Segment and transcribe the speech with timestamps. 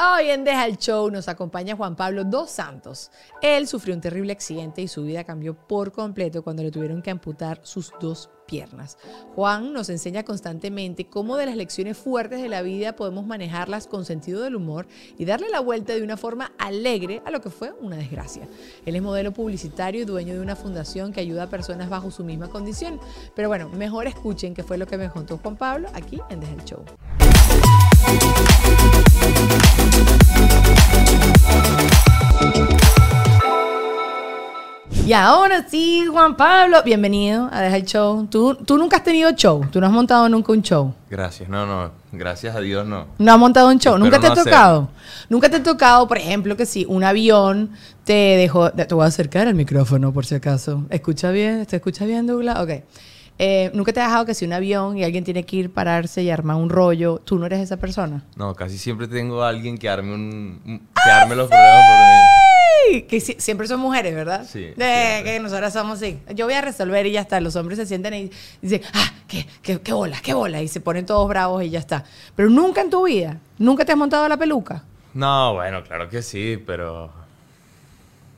[0.00, 3.10] Hoy en Deja el Show nos acompaña Juan Pablo Dos Santos.
[3.42, 7.10] Él sufrió un terrible accidente y su vida cambió por completo cuando le tuvieron que
[7.10, 8.98] amputar sus dos piernas.
[9.36, 14.04] Juan nos enseña constantemente cómo de las lecciones fuertes de la vida podemos manejarlas con
[14.04, 14.88] sentido del humor
[15.18, 18.48] y darle la vuelta de una forma alegre a lo que fue una desgracia.
[18.86, 22.24] Él es modelo publicitario y dueño de una fundación que ayuda a personas bajo su
[22.24, 22.98] misma condición.
[23.36, 26.54] Pero bueno, mejor escuchen qué fue lo que me contó Juan Pablo aquí en Deja
[26.54, 26.84] el Show.
[35.08, 38.26] Y ahora sí, Juan Pablo, bienvenido a Deja el Show.
[38.26, 40.92] ¿Tú, tú nunca has tenido show, tú no has montado nunca un show.
[41.08, 43.06] Gracias, no, no, gracias a Dios no.
[43.16, 44.88] No has montado un show, Espero nunca te no ha tocado.
[45.30, 47.70] Nunca te ha tocado, por ejemplo, que si un avión
[48.04, 48.70] te dejó.
[48.70, 50.84] Te voy a acercar al micrófono por si acaso.
[50.90, 51.64] ¿Escucha bien?
[51.64, 52.58] ¿Te escucha bien, Douglas?
[52.60, 52.70] Ok.
[53.38, 56.22] Eh, ¿Nunca te ha dejado que si un avión y alguien tiene que ir pararse
[56.22, 58.24] y armar un rollo, tú no eres esa persona?
[58.36, 61.96] No, casi siempre tengo a alguien que arme un, un- que arme los problemas por
[61.96, 62.37] mí.
[62.90, 64.46] Ay, Que si- siempre son mujeres, ¿verdad?
[64.50, 66.18] Sí, De, que nosotras somos así.
[66.34, 67.40] Yo voy a resolver y ya está.
[67.40, 68.30] Los hombres se sienten y
[68.62, 70.62] dicen, ah, qué, qué, qué bola, qué bola.
[70.62, 72.04] Y se ponen todos bravos y ya está.
[72.36, 74.84] Pero nunca en tu vida, nunca te has montado la peluca.
[75.14, 77.10] No, bueno, claro que sí, pero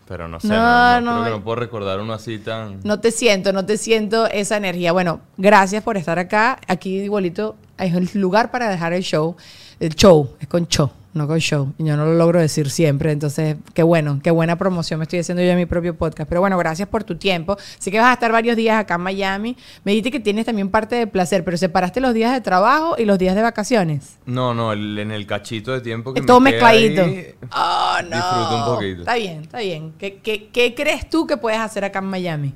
[0.08, 2.98] pero no sé, No, no, no, creo que no puedo recordar uno así tan No
[2.98, 4.90] te siento, no te siento esa energía.
[4.90, 6.58] Bueno, gracias por estar acá.
[6.66, 9.36] Aquí, igualito, es el lugar para dejar el show.
[9.78, 11.72] El show, es con show, no con show.
[11.78, 13.10] Y yo no lo logro decir siempre.
[13.12, 16.28] Entonces, qué bueno, qué buena promoción me estoy haciendo yo en mi propio podcast.
[16.28, 17.56] Pero bueno, gracias por tu tiempo.
[17.78, 19.56] Sé que vas a estar varios días acá en Miami.
[19.84, 23.04] Me dijiste que tienes también parte de placer, pero separaste los días de trabajo y
[23.04, 24.18] los días de vacaciones.
[24.26, 27.02] No, no, el- en el cachito de tiempo que todo me mezcladito.
[27.02, 28.16] ahí, Oh, no.
[28.16, 29.00] disfruto un poquito.
[29.00, 29.92] Está bien, está bien.
[29.98, 32.54] ¿Qué, qué, qué crees tú que puedes hacer acá en Miami?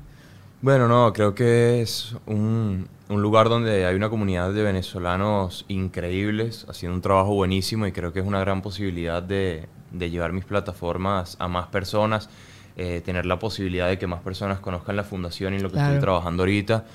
[0.61, 6.65] Bueno, no, creo que es un, un lugar donde hay una comunidad de venezolanos increíbles,
[6.69, 10.45] haciendo un trabajo buenísimo y creo que es una gran posibilidad de, de llevar mis
[10.45, 12.29] plataformas a más personas,
[12.77, 15.93] eh, tener la posibilidad de que más personas conozcan la fundación y lo que Claro.
[15.93, 16.85] estoy trabajando ahorita.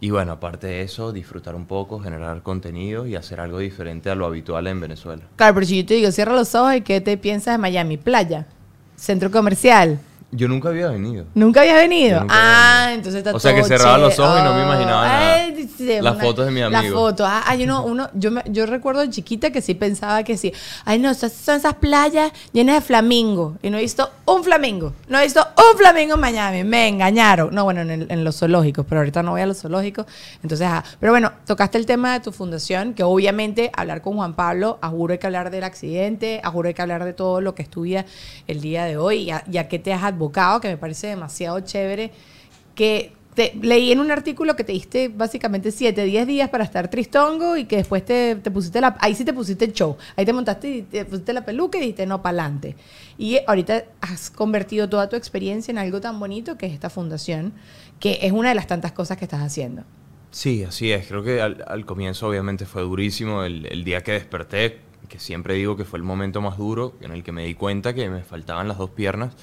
[0.00, 4.14] Y bueno, aparte de eso, disfrutar un poco, generar contenido y hacer algo diferente a
[4.14, 5.22] lo habitual en Venezuela.
[5.34, 7.96] Claro, pero si yo te digo, cierra los ojos y ¿qué te piensas de Miami?
[7.96, 8.46] Playa,
[8.94, 9.98] centro comercial.
[10.30, 11.24] Yo nunca había venido.
[11.34, 12.20] ¿Nunca habías venido?
[12.20, 12.96] Nunca ah, había venido.
[12.98, 15.34] entonces está O sea, que todo cerraba los ojos y no me imaginaba nada.
[15.36, 16.96] ay, sí, Las fotos de mi Las amigo.
[16.98, 17.26] fotos.
[17.30, 20.52] Ah, ay, uno, uno, yo, me- yo recuerdo chiquita que sí pensaba que sí.
[20.84, 23.56] Ay, no, esas son esas playas llenas de flamingo.
[23.62, 24.92] Y no he visto un flamingo.
[25.08, 26.62] No he visto un flamingo en Miami.
[26.62, 27.54] Me engañaron.
[27.54, 30.04] No, bueno, en, el- en los zoológicos, pero ahorita no voy a los zoológicos.
[30.42, 34.34] Entonces, ah, pero bueno, tocaste el tema de tu fundación, que obviamente hablar con Juan
[34.34, 37.40] Pablo, a juro hay que hablar del accidente, a juro hay que hablar de todo
[37.40, 38.04] lo que es tu vida
[38.46, 41.06] el día de hoy, y a, y a qué te has advocado, que me parece
[41.06, 42.10] demasiado chévere,
[42.74, 46.90] que te, leí en un artículo que te diste básicamente 7, 10 días para estar
[46.90, 48.96] tristongo y que después te, te pusiste la...
[48.98, 49.96] Ahí sí te pusiste el show.
[50.16, 52.74] Ahí te montaste y te pusiste la peluca y dijiste no, pa'lante.
[53.16, 57.52] Y ahorita has convertido toda tu experiencia en algo tan bonito que es esta fundación,
[58.00, 59.84] que es una de las tantas cosas que estás haciendo.
[60.32, 61.06] Sí, así es.
[61.06, 63.44] Creo que al, al comienzo obviamente fue durísimo.
[63.44, 67.12] El, el día que desperté, que siempre digo que fue el momento más duro, en
[67.12, 69.34] el que me di cuenta que me faltaban las dos piernas.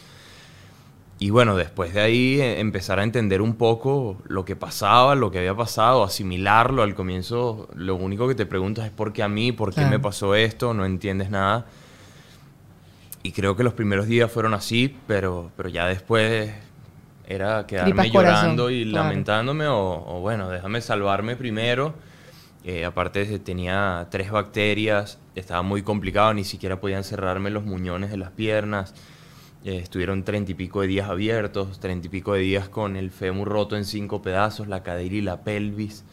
[1.18, 5.32] Y bueno, después de ahí eh, empezar a entender un poco lo que pasaba, lo
[5.32, 6.84] que había pasado, asimilarlo.
[6.84, 9.90] Al comienzo lo único que te preguntas es por qué a mí, por qué Claro.
[9.92, 11.66] me pasó esto, no entiendes nada.
[13.24, 16.52] Y creo que los primeros días fueron así, pero, pero ya después
[17.28, 19.06] era quedarme corazón, llorando y claro.
[19.08, 21.96] lamentándome o, o bueno, déjame salvarme primero.
[22.66, 28.18] Eh, aparte tenía tres bacterias, estaba muy complicado, ni siquiera podían cerrarme los muñones de
[28.18, 28.94] las piernas.
[29.66, 33.10] Eh, estuvieron treinta y pico de días abiertos, treinta y pico de días con el
[33.10, 36.04] fémur roto en cinco pedazos, la cadera y la pelvis.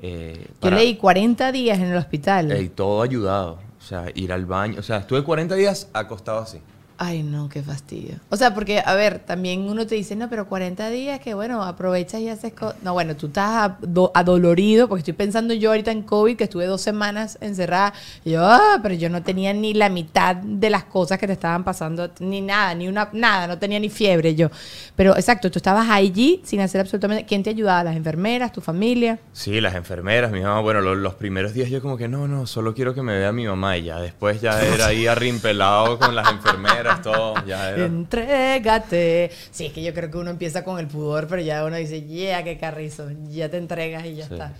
[0.00, 2.52] Eh, Yo para- leí 40 días en el hospital.
[2.52, 3.58] eh, y todo ayudado.
[3.78, 4.76] O sea, ir al baño.
[4.78, 6.58] O sea, estuve 40 días acostado así.
[6.96, 8.14] Ay, no, qué fastidio.
[8.30, 11.62] O sea, porque, a ver, también uno te dice, no, pero 40 días que, bueno,
[11.64, 12.76] aprovechas y haces cosas.
[12.82, 16.66] No, bueno, tú estás ado- adolorido, porque estoy pensando yo ahorita en COVID, que estuve
[16.66, 17.94] dos semanas encerrada.
[18.24, 21.64] Yo, ah, pero yo no tenía ni la mitad de las cosas que te estaban
[21.64, 24.50] pasando, ni nada, ni una, nada, no tenía ni fiebre yo.
[24.94, 27.24] Pero, exacto, tú estabas allí sin hacer absolutamente.
[27.26, 27.82] ¿Quién te ayudaba?
[27.84, 29.18] ¿Las enfermeras, tu familia?
[29.32, 30.60] Sí, las enfermeras, mi mamá.
[30.60, 33.32] Bueno, lo- los, primeros días yo como que no, no, solo quiero que me vea
[33.32, 33.76] mi mamá.
[33.78, 37.34] Y ya después ya era ahí arrimpelado con las enfermeras, todo.
[37.46, 37.74] Ya.
[37.76, 39.30] Entrégate.
[39.50, 42.02] Sí, es que yo creo que uno empieza con el pudor, pero ya uno dice,
[42.02, 44.34] yeah, qué carrizo, ya te entregas y ya Sí.
[44.34, 44.54] está.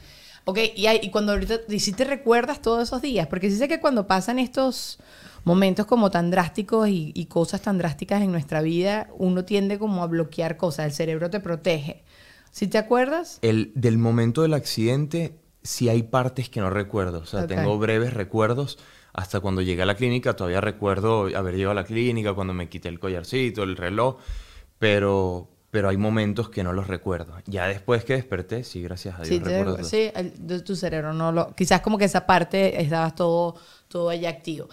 [0.46, 3.56] Ok, y, hay- y cuando ahorita, y si te recuerdas todos esos días, porque sí
[3.56, 4.98] sé que cuando pasan estos
[5.44, 10.02] momentos como tan drásticos y, y cosas tan drásticas en nuestra vida, uno tiende como
[10.02, 12.04] a bloquear cosas, el cerebro te protege.
[12.50, 13.38] ¿Sí te acuerdas?
[13.42, 17.20] El, del momento del accidente, sí hay partes que no recuerdo.
[17.20, 17.48] O sea, Ok.
[17.48, 18.78] tengo breves recuerdos.
[19.14, 22.68] Hasta cuando llegué a la clínica, todavía recuerdo haber llegado a la clínica, cuando me
[22.68, 24.16] quité el collarcito, el reloj,
[24.78, 27.34] pero, pero hay momentos que no los recuerdo.
[27.46, 29.28] Ya después que desperté, sí, gracias a Dios.
[29.28, 31.54] Sí, recuerdo sí, el- tu cerebro no lo...
[31.54, 33.54] Quizás como que esa parte estabas todo,
[33.88, 34.68] todo ahí activo.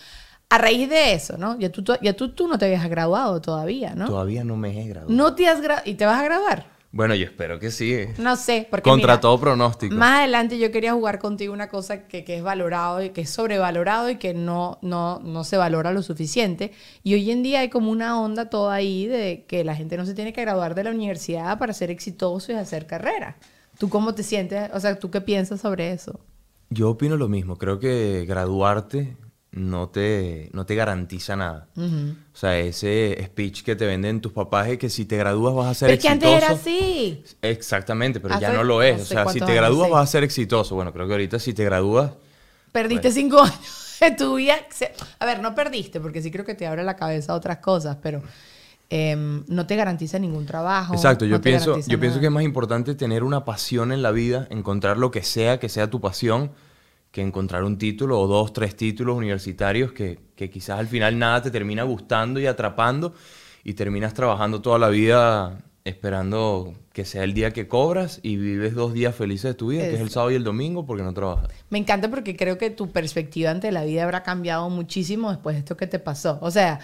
[0.49, 1.57] A raíz de eso, ¿no?
[1.59, 4.07] Ya tú, tú- ya tú, tú no te habías graduado todavía, ¿no?
[4.07, 5.13] Todavía no me he graduado.
[5.15, 5.89] No te has graduado...
[5.89, 6.65] ¿Y te vas a graduar?
[6.93, 7.99] Bueno, yo espero que sí.
[8.17, 9.95] No sé, porque Contra mira, todo pronóstico.
[9.95, 13.29] Más adelante yo quería jugar contigo una cosa que, que es valorado y que es
[13.29, 16.73] sobrevalorado y que no, no, no se valora lo suficiente.
[17.01, 20.05] Y hoy en día hay como una onda toda ahí de que la gente no
[20.05, 23.37] se tiene que graduar de la universidad para ser exitoso y hacer carrera.
[23.77, 24.69] ¿Tú cómo te sientes?
[24.73, 26.19] O sea, ¿tú qué piensas sobre eso?
[26.69, 27.57] Yo opino lo mismo.
[27.57, 29.15] Creo que graduarte
[29.51, 31.67] no te, no te garantiza nada.
[31.75, 35.67] O sea, ese speech que te venden tus papás es que si te gradúas vas
[35.67, 36.53] a ser Pero es que antes exitoso.
[36.53, 37.23] era así.
[37.41, 39.01] Exactamente, pero ya no lo es.
[39.01, 40.75] o sea, si te gradúas vas a ser exitoso.
[40.75, 42.11] Bueno, creo que ahorita si te gradúas...
[42.71, 44.55] Perdiste cinco años de tu vida.
[45.19, 47.97] A ver, no perdiste, porque sí creo que te abre la cabeza a otras cosas,
[48.01, 48.21] pero
[48.89, 50.93] em, no te garantiza ningún trabajo.
[50.93, 54.11] Exacto, yo no pienso, yo pienso que es más importante tener una pasión en la
[54.11, 56.51] vida, encontrar lo que sea que sea tu pasión,
[57.11, 61.41] que encontrar un título o dos, tres títulos universitarios que, que quizás al final nada
[61.41, 63.13] te termina gustando y atrapando
[63.63, 68.75] y terminas trabajando toda la vida esperando que sea el día que cobras y vives
[68.75, 71.13] dos días felices de tu vida, que es el sábado y el domingo porque no
[71.13, 71.49] trabajas.
[71.69, 75.59] Me encanta porque creo que tu perspectiva ante la vida habrá cambiado muchísimo después de
[75.59, 76.37] esto que te pasó.
[76.41, 76.79] O sea,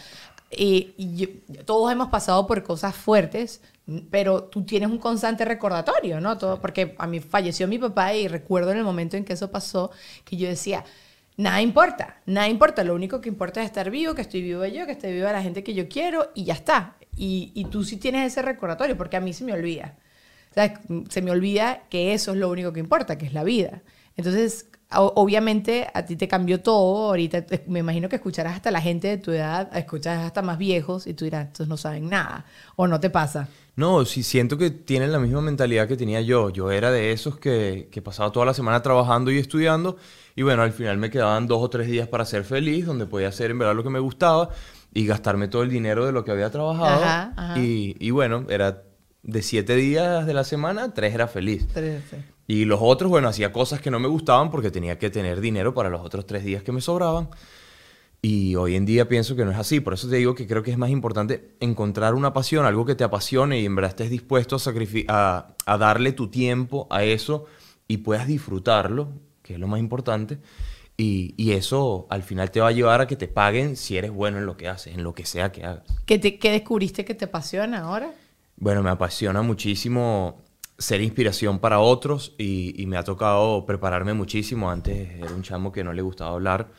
[0.49, 3.61] y, todos hemos pasado por cosas fuertes,
[4.09, 6.37] pero tú tienes un constante recordatorio, ¿no?
[6.37, 9.49] Todo, porque a mí falleció mi papá y recuerdo en el momento en que eso
[9.51, 9.91] pasó
[10.25, 10.83] que yo decía,
[11.37, 14.85] nada importa, nada importa, lo único que importa es estar vivo, que estoy vivo yo,
[14.85, 16.97] que estoy viva la gente que yo quiero y ya está.
[17.15, 19.97] Y, y tú sí tienes ese recordatorio, porque a mí se me olvida.
[20.53, 20.73] ¿Sabes?
[21.09, 23.83] Se me olvida que eso es lo único que importa, que es la vida.
[24.15, 27.07] Entonces, o- obviamente a ti te cambió todo.
[27.09, 30.57] Ahorita te- me imagino que escucharás hasta la gente de tu edad, escucharás hasta más
[30.57, 32.45] viejos y tú dirás, estos no saben nada.
[32.75, 33.47] O no te pasa.
[33.75, 36.49] No, sí siento que tienen la misma mentalidad que tenía yo.
[36.49, 39.97] Yo era de esos que, que pasaba toda la semana trabajando y estudiando
[40.35, 43.27] y bueno, al final me quedaban dos o tres días para ser feliz, donde podía
[43.27, 44.49] hacer en verdad lo que me gustaba
[44.93, 47.03] y gastarme todo el dinero de lo que había trabajado.
[47.03, 47.59] Ajá, ajá.
[47.59, 48.83] Y, y bueno, era
[49.23, 51.67] de siete días de la semana, tres era feliz.
[51.73, 52.17] Tres, sí.
[52.47, 55.73] Y los otros, bueno, hacía cosas que no me gustaban porque tenía que tener dinero
[55.73, 57.29] para los otros tres días que me sobraban.
[58.21, 59.79] Y hoy en día pienso que no es así.
[59.79, 62.95] Por eso te digo que creo que es más importante encontrar una pasión, algo que
[62.95, 64.61] te apasione y en verdad estés dispuesto a,
[65.09, 67.45] a, a darle tu tiempo a eso
[67.87, 69.09] y puedas disfrutarlo,
[69.43, 70.39] que es lo más importante.
[70.97, 74.11] Y, y eso al final te va a llevar a que te paguen si eres
[74.11, 75.83] bueno en lo que haces, en lo que sea que hagas.
[76.07, 78.11] ¿Qué, te- qué descubriste que te apasiona ahora?
[78.55, 80.41] Bueno, me apasiona muchísimo
[80.77, 84.69] ser inspiración para otros y, y me ha tocado prepararme muchísimo.
[84.69, 86.69] Antes era un chamo que no le gustaba hablar.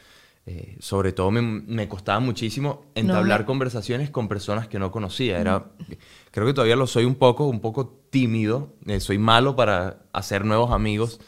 [0.50, 5.38] Eh, sobre todo me, me costaba muchísimo entablar conversaciones con personas que no conocía.
[5.38, 5.66] Era,
[6.30, 8.72] creo que todavía lo soy un poco, un poco tímido.
[8.86, 11.20] Eh, soy malo para hacer nuevos amigos.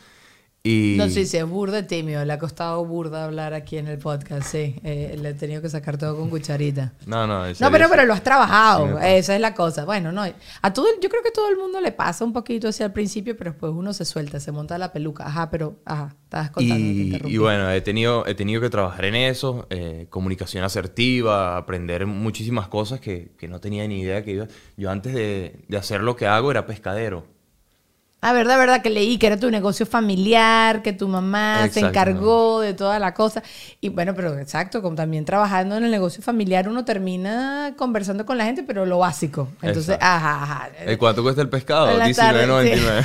[0.62, 2.22] Y No sé si es burda tímido.
[2.24, 4.76] Le ha costado burda hablar aquí en el podcast, sí.
[4.84, 6.92] Eh, le he tenido que sacar todo con cucharita.
[7.06, 7.90] no, no, No, pero, sí.
[7.90, 8.98] pero lo has trabajado.
[8.98, 9.86] Sí, Esa es la cosa.
[9.86, 10.22] Bueno, no.
[10.60, 13.36] A todo, yo creo que todo el mundo le pasa un poquito así al principio,
[13.38, 15.26] pero después uno se suelta, se monta la peluca.
[15.26, 16.84] Ajá, pero, ajá, estabas contando.
[16.84, 22.04] Y, y bueno, he tenido, he tenido que trabajar en eso, eh, comunicación asertiva, aprender
[22.04, 24.46] muchísimas cosas que, que no tenía ni idea que iba.
[24.76, 27.25] Yo antes de, de hacer lo que hago era pescadero.
[28.22, 32.60] Ah, verdad, verdad, que leí que era tu negocio familiar, que tu mamá se encargó
[32.60, 33.42] de toda la cosa.
[33.80, 38.36] Y bueno, pero exacto, como también trabajando en el negocio familiar, uno termina conversando con
[38.36, 39.48] la gente, pero lo básico.
[39.62, 40.04] Entonces, Exacto.
[40.04, 40.68] ajá, ajá.
[40.80, 41.86] ¿Eh, ¿Cuánto cuesta el pescado?
[41.92, 43.04] Buenas tardes, 19.99.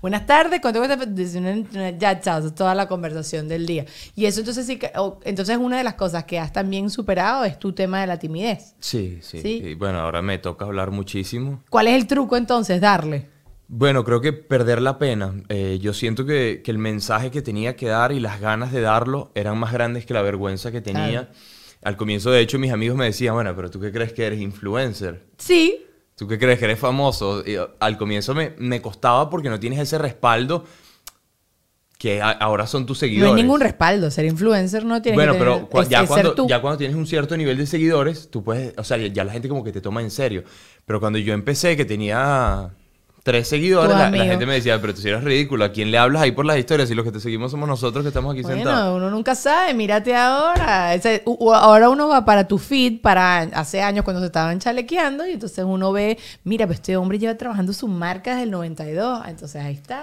[0.00, 0.96] Buenas tardes, ¿cuánto cuesta?
[0.96, 1.96] 19.99?
[1.98, 3.84] Ya, chao, toda la conversación del día.
[4.16, 7.44] Y eso entonces sí que, o- entonces una de las cosas que has también superado
[7.44, 8.74] es tu tema de la timidez.
[8.80, 9.62] Sí, sí, Sí.
[9.64, 11.62] Y bueno, ahora me toca hablar muchísimo.
[11.70, 12.80] ¿Cuál es el truco entonces?
[12.80, 13.30] Darle.
[13.74, 15.32] Bueno, creo que perder la pena.
[15.48, 18.82] Eh, yo siento que, que el mensaje que tenía que dar y las ganas de
[18.82, 21.30] darlo eran más grandes que la vergüenza que tenía.
[21.82, 24.40] Al comienzo, de hecho, mis amigos me decían, bueno, pero ¿tú qué crees que eres
[24.40, 25.24] influencer?
[25.38, 27.42] Sí, ¿Tú qué crees que eres famoso?
[27.46, 30.66] Y, uh, al comienzo me, me costaba porque no tienes ese respaldo
[31.98, 33.34] que a- ahora son tus no seguidores.
[33.34, 34.10] hay ningún respaldo.
[34.10, 36.94] Ser influencer no tiene Bueno, que tener, pero es- ya, es cuando, ya cuando tienes
[36.96, 39.72] un cierto nivel de seguidores, tú puedes, o sea, ya, ya la gente como que
[39.72, 40.44] te toma en serio.
[40.84, 42.70] Pero cuando yo empecé, que tenía
[43.22, 46.22] tres seguidores, la, gente me decía, pero tú sí eres ridículo, ¿a quién le hablas
[46.22, 46.90] ahí por las historias?
[46.90, 48.90] Y los que te seguimos somos nosotros que estamos aquí sentados.
[48.90, 50.92] Bueno, uno nunca sabe, mírate ahora.
[50.94, 54.58] Ese- u- u- ahora uno va para tu feed, para hace años cuando se estaban
[54.58, 58.50] chalequeando, y entonces uno ve, mira, pues este hombre lleva trabajando su marca desde el
[58.50, 59.22] 92.
[59.28, 60.02] Entonces ahí está,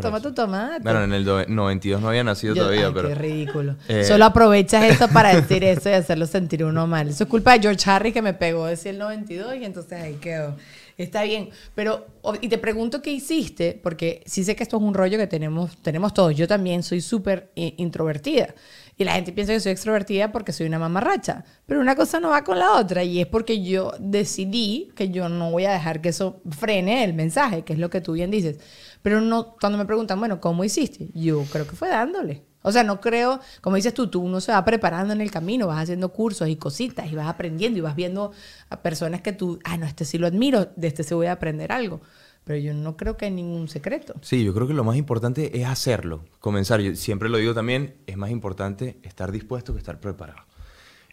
[0.00, 0.80] toma tu tomate.
[0.82, 3.08] Bueno, en el do- 92 no había nacido Yo- todavía, ay, pero...
[3.08, 3.76] Qué ridículo.
[3.88, 4.04] Eh.
[4.04, 7.08] Solo aprovechas eso para decir eso y hacerlo sentir uno mal.
[7.08, 10.14] Eso es culpa de George Harry que me pegó decir el 92 y entonces ahí
[10.14, 10.56] quedó.
[10.96, 12.06] Está bien, pero
[12.40, 15.76] y te pregunto qué hiciste, porque sí sé que esto es un rollo que tenemos,
[15.78, 16.36] tenemos todos.
[16.36, 18.54] Yo también soy súper eh, introvertida.
[18.96, 21.44] Y la gente piensa que soy extrovertida porque soy una mamarracha.
[21.66, 23.02] Pero una cosa no va con la otra.
[23.02, 27.12] Y es porque yo decidí que yo no voy a dejar que eso frene el
[27.12, 28.58] mensaje, que es lo que tú bien dices.
[29.02, 31.08] Pero no, cuando me preguntan, bueno, ¿cómo hiciste?
[31.12, 32.42] Yo creo que fue dándole.
[32.66, 35.66] O sea, no creo, como dices tú, tú uno se va preparando en el camino,
[35.66, 38.32] vas haciendo cursos y cositas y vas aprendiendo y vas viendo
[38.70, 41.32] a personas que tú, ah, no, este sí lo admiro, de este sí voy a
[41.32, 42.00] aprender algo.
[42.42, 44.14] Pero yo no creo que hay ningún secreto.
[44.22, 46.80] Sí, yo creo que lo más importante es hacerlo, comenzar.
[46.80, 50.40] Yo siempre lo digo también, es más importante estar dispuesto que estar preparado.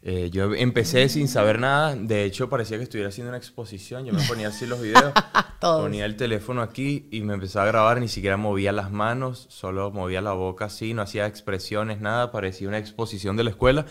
[0.03, 4.13] Eh, yo empecé sin saber nada, de hecho parecía que estuviera haciendo una exposición, yo
[4.13, 5.13] me ponía así los videos,
[5.60, 5.84] Todos.
[5.84, 9.91] ponía el teléfono aquí y me empezaba a grabar, ni siquiera movía las manos, solo
[9.91, 13.86] movía la boca así, no hacía expresiones, nada, parecía una exposición de la escuela.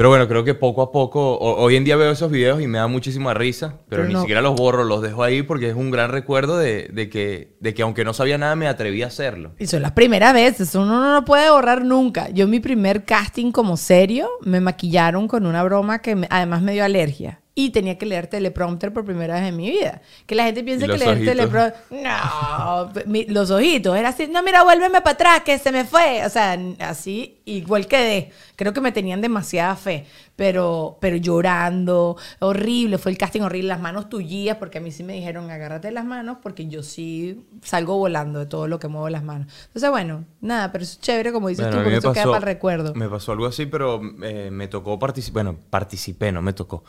[0.00, 2.66] Pero bueno, creo que poco a poco, ho- hoy en día veo esos videos y
[2.66, 5.68] me da muchísima risa, pero, Pero ni no- siquiera los borro, los dejo ahí porque
[5.68, 9.02] es un gran recuerdo de, de que, de que aunque no sabía nada me atreví
[9.02, 9.52] a hacerlo.
[9.58, 12.30] Y son las primeras veces, uno no lo puede borrar nunca.
[12.30, 16.72] Yo mi primer casting como serio, me maquillaron con una broma que me- además me
[16.72, 17.42] dio alergia.
[17.66, 20.00] Y tenía que leer teleprompter por primera vez en mi vida.
[20.26, 21.34] Que la gente piensa ¿Y que leer ojitos?
[21.34, 21.74] teleprompter...
[21.90, 23.96] No, mi- los ojitos.
[23.96, 26.24] Era así, no, mira, vuélveme para atrás, que se me fue.
[26.24, 28.30] O sea, así igual quedé.
[28.56, 30.06] Creo que me tenían demasiada fe.
[30.36, 32.96] Pero, pero llorando, horrible.
[32.96, 36.06] Fue el casting horrible, las manos tullías, porque a mí sí me dijeron, agárrate las
[36.06, 39.48] manos, porque yo sí salgo volando de todo lo que muevo las manos.
[39.66, 42.32] Entonces, bueno, nada, pero eso es chévere, como dices Bueno, tú, porque eso queda pasó-
[42.32, 42.94] para el recuerdo.
[42.94, 45.44] Me pasó algo así, pero eh, me tocó participar.
[45.44, 46.84] Bueno, participé, no me tocó.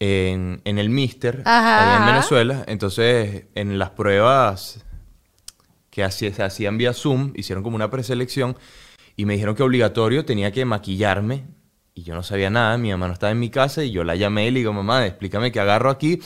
[0.00, 2.06] En, en el Mister, allá en.
[2.06, 2.64] Venezuela.
[2.68, 4.84] Entonces, en las pruebas
[5.90, 8.56] que hacía- se hacían vía Zoom, hicieron como una preselección
[9.16, 11.46] y me dijeron que obligatorio tenía que maquillarme.
[11.94, 14.14] Y yo no sabía nada, mi mamá no estaba en mi casa y yo la
[14.14, 16.20] llamé y le digo, mamá, explícame qué agarro aquí.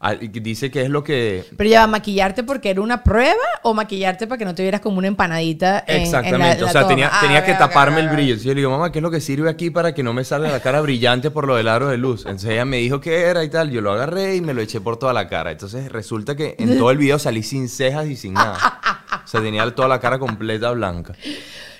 [0.00, 3.74] Ah, Dice que es lo que Pero ya va, ¿maquillarte porque era una prueba o
[3.74, 6.70] maquillarte para que no te vieras como una empanadita en, en la- Exactamente, la o
[6.70, 6.88] sea, toma?
[6.88, 8.34] tenía, Ah, tenía que taparme el brillo.
[8.34, 10.22] Entonces yo le digo, mamá, ¿qué es lo que sirve aquí para que no me
[10.22, 12.20] salga la cara brillante por lo del aro de luz?
[12.26, 13.70] Entonces ella me dijo qué era y tal.
[13.70, 15.50] Yo lo agarré y me lo eché por toda la cara.
[15.50, 18.80] Entonces resulta que en todo el video salí sin cejas y sin nada.
[19.24, 21.14] O sea, tenía toda la cara completa blanca.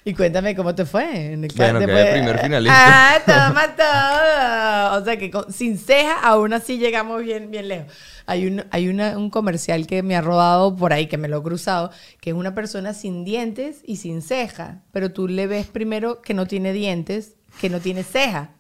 [0.05, 1.33] Y cuéntame cómo te fue.
[1.33, 3.15] En el Bueno, después- quedé primer finalista.
[3.17, 5.01] Ah, toma todo.
[5.01, 7.93] O sea que con- sin ceja aún así llegamos bien, bien lejos.
[8.27, 11.39] Hay, un, hay una- un comercial que me ha rodado por ahí, que me lo
[11.39, 11.91] he cruzado,
[12.21, 14.83] que es una persona sin dientes y sin ceja.
[14.93, 18.51] Pero tú le ves primero que no tiene dientes, que no tiene ceja.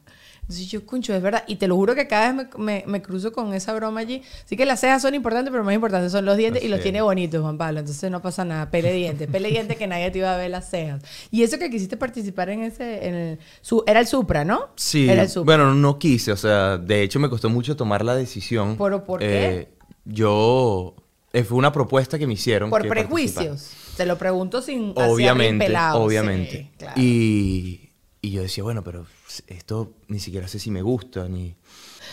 [0.48, 1.44] Entonces yo, concho, es verdad.
[1.46, 4.22] Y te lo juro que cada vez me, me- me cruzo con esa broma allí.
[4.46, 6.78] Sí que las cejas son importantes, pero más importantes son los dientes y Así los
[6.78, 6.82] es.
[6.84, 7.80] tiene bonitos, Juan Pablo.
[7.80, 8.70] Entonces no pasa nada.
[8.70, 9.28] Pele dientes.
[9.28, 11.02] Pele dientes que nadie te iba a ver las cejas.
[11.30, 13.06] Y eso que quisiste participar en ese...
[13.06, 14.70] En el, su- era el Supra, ¿no?
[14.76, 15.56] Sí, Era el Supra.
[15.58, 18.76] bueno, no quise, o sea, de hecho me costó mucho tomar la decisión.
[18.78, 19.26] ¿Pero por qué?
[19.60, 19.68] Eh,
[20.06, 20.94] yo,
[21.34, 22.70] eh, fue una propuesta que me hicieron.
[22.70, 23.70] Por prejuicios.
[23.98, 24.94] Te lo pregunto sin...
[24.96, 26.00] así Obviamente, pelado.
[26.00, 26.50] obviamente.
[26.62, 26.94] Sí, claro.
[27.00, 27.90] y,
[28.22, 29.04] y yo decía, bueno, pero
[29.47, 31.54] esto ni siquiera sé si me gusta, ni...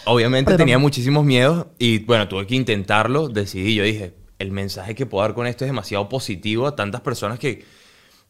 [0.05, 4.95] Obviamente Pero- tenía muchísimos miedos y bueno, tuve que intentarlo, decidí, yo dije, el mensaje
[4.95, 7.65] que puedo dar con esto es demasiado positivo a tantas personas que,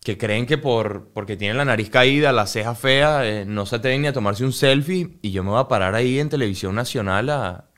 [0.04, 3.78] que creen que por, porque tienen la nariz caída, la ceja fea, eh, no se
[3.78, 6.76] atreven ni a tomarse un selfie y yo me voy a parar ahí en televisión
[6.76, 7.70] nacional a,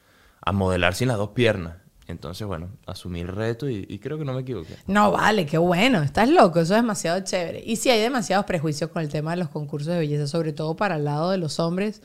[0.41, 1.77] a modelar sin las dos piernas.
[2.07, 4.75] Entonces, bueno, asumí el reto y, creo que no me equivoqué.
[4.87, 6.01] No, vale, qué bueno.
[6.01, 7.61] Estás loco, eso es demasiado chévere.
[7.65, 10.77] Y sí, hay demasiados prejuicios con el tema de los concursos de belleza, sobre todo
[10.77, 12.01] para el lado de los hombres,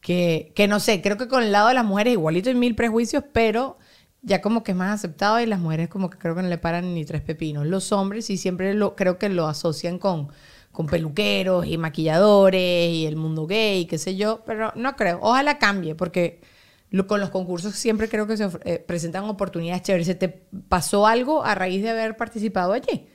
[0.00, 2.76] que, que no sé, creo que con el lado de las mujeres igualito hay mil
[2.76, 3.76] prejuicios, pero
[4.22, 6.58] ya como que es más aceptado y las mujeres como que creo que no le
[6.58, 7.66] paran ni tres pepinos.
[7.66, 10.28] Los hombres sí siempre lo, creo que lo asocian con,
[10.70, 15.18] con peluqueros y maquilladores y el mundo gay, qué sé yo, pero no creo.
[15.22, 16.40] Ojalá cambie, porque
[16.90, 20.06] lo- con los concursos siempre creo que se eh, presentan oportunidades chéveres.
[20.06, 20.28] ¿Se te
[20.68, 23.08] pasó algo a raíz de haber participado allí?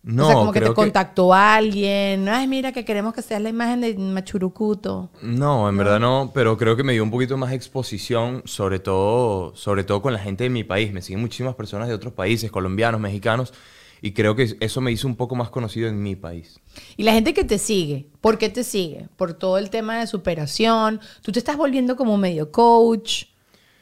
[0.00, 2.28] No, o sea, como que te contactó alguien.
[2.28, 5.10] Ay, mira, que queremos que seas la imagen de Machurucuto.
[5.22, 9.54] No, en verdad no, pero creo que me dio un poquito más exposición, sobre todo,
[9.56, 10.92] sobre todo con la gente de mi país.
[10.92, 13.52] Me siguen muchísimas personas de otros países, colombianos, mexicanos,
[14.00, 16.60] y creo que eso me hizo un poco más conocido en mi país.
[16.96, 19.08] Y la gente que te sigue, ¿por qué te sigue?
[19.16, 21.00] Por todo el tema de superación.
[21.22, 23.24] Tú te estás volviendo como medio coach.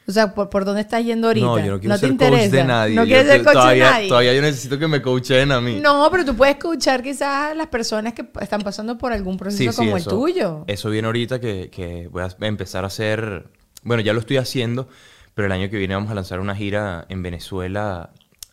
[0.09, 1.45] O sea, ¿por, por dónde estás yendo ahorita?
[1.45, 2.43] No, yo no quiero te ser interesa.
[2.43, 2.95] coach de nadie.
[2.95, 4.07] No Yo quieres ser coach todavía, de nadie.
[4.07, 5.79] Todavía yo necesito que me coachen a mí.
[5.81, 9.75] No, pero tú puedes escuchar quizás a las personas que están pasando por algún proceso
[9.75, 10.63] como el eso- tuyo.
[10.67, 13.49] Eso viene ahorita que, que voy a empezar a hacer.
[13.83, 14.87] Bueno, ya lo estoy haciendo,
[15.33, 18.11] pero el año que viene vamos a lanzar una gira en Venezuela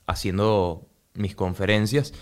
[0.09, 2.13] haciendo mis conferencias.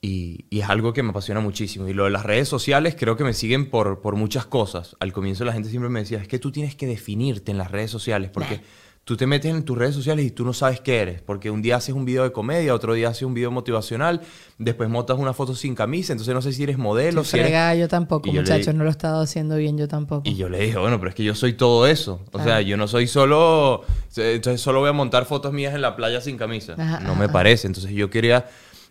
[0.00, 1.88] Y, es algo que me apasiona muchísimo.
[1.88, 4.96] Y lo de las redes sociales creo que me siguen por, por muchas cosas.
[5.00, 7.70] Al comienzo la gente siempre me decía, es que tú tienes que definirte en las
[7.70, 8.60] redes sociales porque
[9.06, 11.22] tú te metes en tus redes sociales y tú no sabes qué eres.
[11.22, 14.20] Porque un día haces un video de comedia, otro día haces un video motivacional,
[14.58, 17.46] después montas una foto sin camisa, entonces no sé si eres modelo, si eres...
[17.46, 20.28] fregada, yo tampoco, muchachos, no lo he estado haciendo bien yo tampoco.
[20.28, 22.20] Y yo le dije, bueno, pero es que yo soy todo eso.
[22.32, 23.84] O sea, yo no soy solo...
[24.16, 26.72] Entonces solo voy a montar fotos mías en la playa sin camisa.
[26.72, 27.32] Ajá, no ajá, me ajá.
[27.32, 27.68] parece.
[27.68, 28.48] Entonces yo quería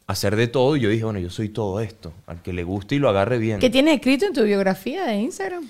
[0.07, 2.13] hacer de todo y yo dije, bueno, yo soy todo esto.
[2.25, 3.59] Al que le guste y lo agarre bien.
[3.59, 5.67] ¿Qué tienes escrito en tu biografía de Instagram?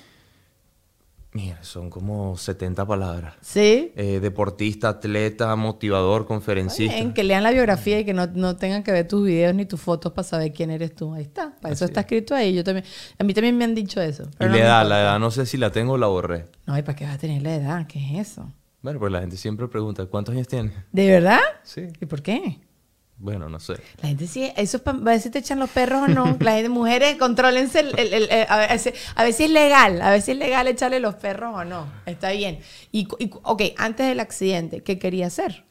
[1.35, 3.33] Mira, son como 70 palabras.
[3.41, 3.91] Sí.
[3.97, 7.13] Eh, deportista, atleta, motivador, conferencista.
[7.13, 9.81] Que lean la biografía y que no, no tengan que ver tus videos ni tus
[9.81, 11.13] fotos para saber quién eres tú.
[11.13, 11.53] Ahí está.
[11.59, 12.05] Para eso Así está es.
[12.05, 12.53] escrito ahí.
[12.53, 12.85] Yo también,
[13.19, 14.23] a mí también me han dicho eso.
[14.23, 16.45] Y pero no la edad, la edad no sé si la tengo o la borré.
[16.67, 17.85] No, ¿y para qué vas a tener la edad?
[17.85, 18.49] ¿Qué es eso?
[18.81, 20.71] Bueno, pues la gente siempre pregunta, ¿cuántos años tienes?
[20.93, 21.41] ¿De verdad?
[21.63, 21.87] Sí.
[21.99, 22.61] ¿Y por qué?
[23.17, 23.75] Bueno, no sé.
[24.01, 26.37] La gente sí, eso es para ver si te echan los perros o no.
[26.41, 27.79] La gente, mujeres, contrólense.
[27.79, 30.67] El, el- el- el- a, si- a si es legal, a ver si es legal
[30.67, 31.87] echarle los perros o no.
[32.05, 32.59] Está bien.
[32.91, 35.63] Y, y ok, antes del accidente, ¿qué quería hacer?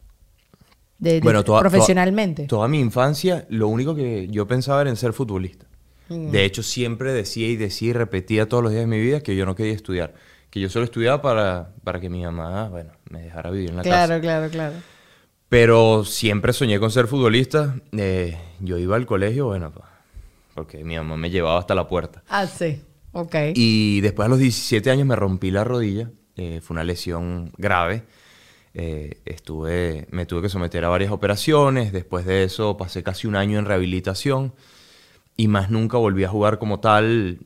[0.99, 2.45] De, de- Bueno, toda- profesionalmente.
[2.45, 5.67] Toda, toda mi infancia, lo único que yo pensaba era en ser futbolista.
[6.09, 6.31] Mm.
[6.31, 9.37] De hecho, siempre decía y decía y repetía todos los días de mi vida que
[9.37, 10.15] yo no quería estudiar.
[10.51, 13.83] Que yo solo estudiaba para, para que mi mamá, bueno, me dejara vivir en la
[13.83, 14.07] casa.
[14.07, 14.75] claro, claro, claro.
[15.49, 17.77] Pero siempre soñé con ser futbolista.
[17.93, 19.73] Eh, yo iba al colegio, bueno,
[20.55, 22.23] porque mi mamá me llevaba hasta la puerta.
[22.29, 22.83] Ah, sí.
[23.13, 23.35] Ok.
[23.55, 26.11] Y después a los 17 años me rompí la rodilla.
[26.37, 28.03] eh, fue una lesión grave.
[28.77, 31.93] Eh, estuve, me tuve que someter a varias operaciones.
[31.93, 34.53] Después de eso pasé casi un año en rehabilitación.
[35.37, 37.39] Y más nunca volví a jugar como tal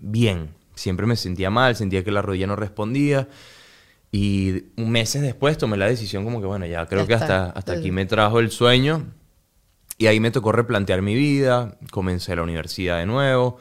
[0.00, 0.50] bien.
[0.76, 3.28] Siempre me sentía mal, sentía que la rodilla no respondía.
[4.12, 7.72] Y meses después tomé la decisión como que, bueno, ya creo Ya que hasta, hasta
[7.72, 9.12] aquí me trajo el sueño.
[9.98, 13.58] Y ahí me tocó replantear mi vida, comencé la universidad de nuevo,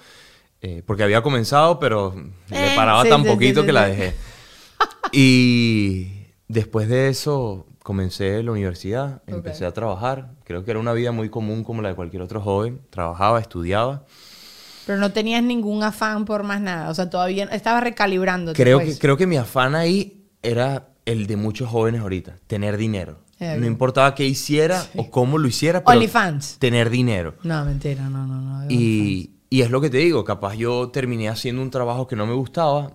[0.62, 2.14] eh, porque había comenzado, pero
[2.50, 4.14] le Eh, paraba sí, tan sí, poquito sí, que la dejé.
[5.12, 6.08] Y
[6.48, 9.70] después de eso comencé la universidad, empecé Ok.
[9.72, 12.82] a trabajar, creo que era una vida muy común como la de cualquier otro joven,
[12.90, 14.04] trabajaba, estudiaba.
[14.86, 16.90] Pero no tenías ningún afán por más nada.
[16.90, 18.54] O sea, todavía estabas recalibrando.
[18.54, 23.20] Creo que, creo que mi afán ahí era el de muchos jóvenes ahorita, tener dinero.
[23.40, 26.58] Eh, No importaba qué hiciera o cómo lo hiciera, pero OnlyFans.
[26.60, 27.36] tener dinero.
[27.44, 28.66] No, mentira, no, no, no.
[28.72, 32.26] Y, y es lo que te digo, capaz yo terminé haciendo un trabajo que no
[32.26, 32.94] me gustaba,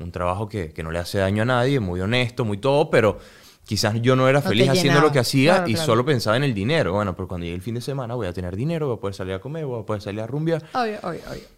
[0.00, 3.18] un trabajo que, que no le hace daño a nadie, muy honesto, muy todo, pero
[3.64, 5.86] quizás yo no era te feliz haciendo lo que hacía Claro, y claro.
[5.86, 6.92] solo pensaba en el dinero.
[6.92, 9.14] Bueno, pero cuando llegue el fin de semana voy a tener dinero, voy a poder
[9.14, 10.62] salir a comer, voy a poder salir a rumbear.
[10.74, 11.55] Obvio, obvio, obvio.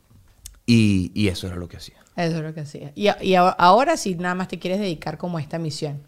[0.70, 1.96] Y, y eso era lo que hacía.
[2.14, 2.92] Eso es lo que hacía.
[2.94, 6.02] Y, ahora sí nada más te quieres dedicar como a esta misión.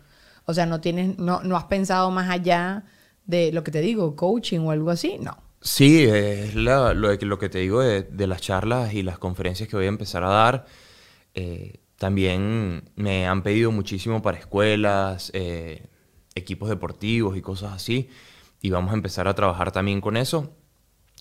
[0.44, 2.84] O sea, no tienes, no, no has pensado más allá
[3.24, 5.16] de lo que te digo, coaching o algo así.
[5.18, 5.38] No.
[5.62, 9.76] Sí, es la- lo, que te digo de, de las charlas y las conferencias que
[9.76, 10.66] voy a empezar a dar.
[11.32, 15.86] Eh, también me han pedido muchísimo para escuelas, eh,
[16.34, 18.10] equipos deportivos y cosas así.
[18.60, 20.54] Y vamos a empezar a trabajar también con eso.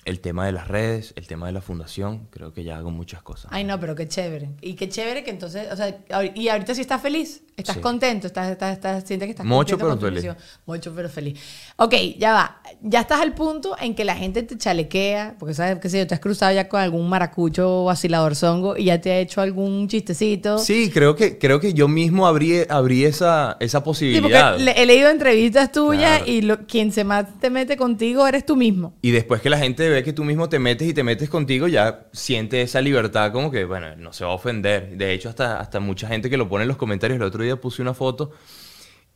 [0.06, 3.22] El tema de las redes, el tema de la fundación, creo que ya hago muchas
[3.22, 3.52] cosas.
[3.54, 4.50] Ay, no, pero qué chévere.
[4.62, 5.96] Y qué chévere que entonces, o sea,
[6.36, 7.82] y ahorita sí estás feliz, estás Sí.
[7.82, 10.44] contento, estás, estás, estás- sientes que estás Mucho, contento pero con feliz.
[10.66, 11.40] Mucho, pero feliz.
[11.76, 12.62] Ok, ya va.
[12.82, 16.08] Ya estás al punto en que la gente te chalequea, porque sabes, qué sé yo,
[16.08, 19.90] te has cruzado ya con algún maracucho vacilador zongo y ya te ha hecho algún
[19.90, 20.60] chistecito.
[20.60, 24.56] Sí, creo que, creo que yo mismo abrí, abrí esa, esa Sí, posibilidad.
[24.56, 26.32] porque he leído entrevistas tuyas Claro.
[26.32, 28.94] y lo- quien se más te mete contigo eres tú mismo.
[29.02, 31.68] Y después que la gente ve que tú mismo te metes y te metes contigo,
[31.68, 34.98] ya siente esa libertad como que, bueno, no se va a ofender.
[34.98, 37.18] De hecho, hasta, hasta mucha gente que lo pone en los comentarios.
[37.18, 38.32] El otro día puse una foto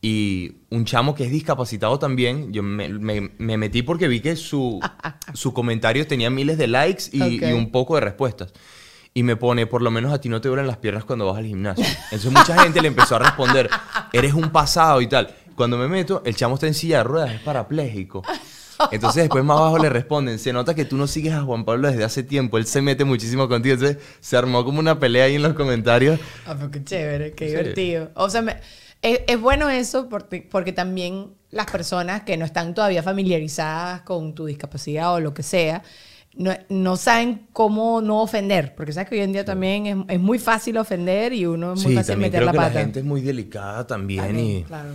[0.00, 4.36] y un chamo que es discapacitado también, yo me, me- me metí porque vi que
[4.36, 4.78] su,
[5.32, 7.42] su comentario tenía miles de likes y, Ok.
[7.48, 8.52] y un poco de respuestas.
[9.14, 11.38] Y me pone, por lo menos a ti no te duelen las piernas cuando vas
[11.38, 11.84] al gimnasio.
[12.10, 13.70] Entonces mucha gente le empezó a responder,
[14.12, 15.32] eres un pasado y tal.
[15.54, 18.22] Cuando me meto, el chamo está en silla de ruedas, es parapléjico.
[18.92, 21.88] Entonces después más abajo le responden, se nota que tú no sigues a Juan Pablo
[21.88, 23.74] desde hace tiempo, él se mete muchísimo contigo.
[23.74, 26.18] Entonces se armó como una pelea ahí en los comentarios.
[26.46, 27.50] Ah, pero qué chévere, qué Sí.
[27.50, 28.10] divertido.
[28.14, 28.56] O sea, me-
[29.02, 34.34] es, es bueno eso porque, porque también las personas que no están todavía familiarizadas con
[34.34, 35.82] tu discapacidad o lo que sea,
[36.36, 38.74] no, no saben cómo no ofender.
[38.74, 41.80] Porque sabes que hoy en día también es, es muy fácil ofender y uno es
[41.80, 42.74] muy Sí, fácil meter creo la que pata.
[42.74, 44.90] la gente es muy delicada también, También, y claro.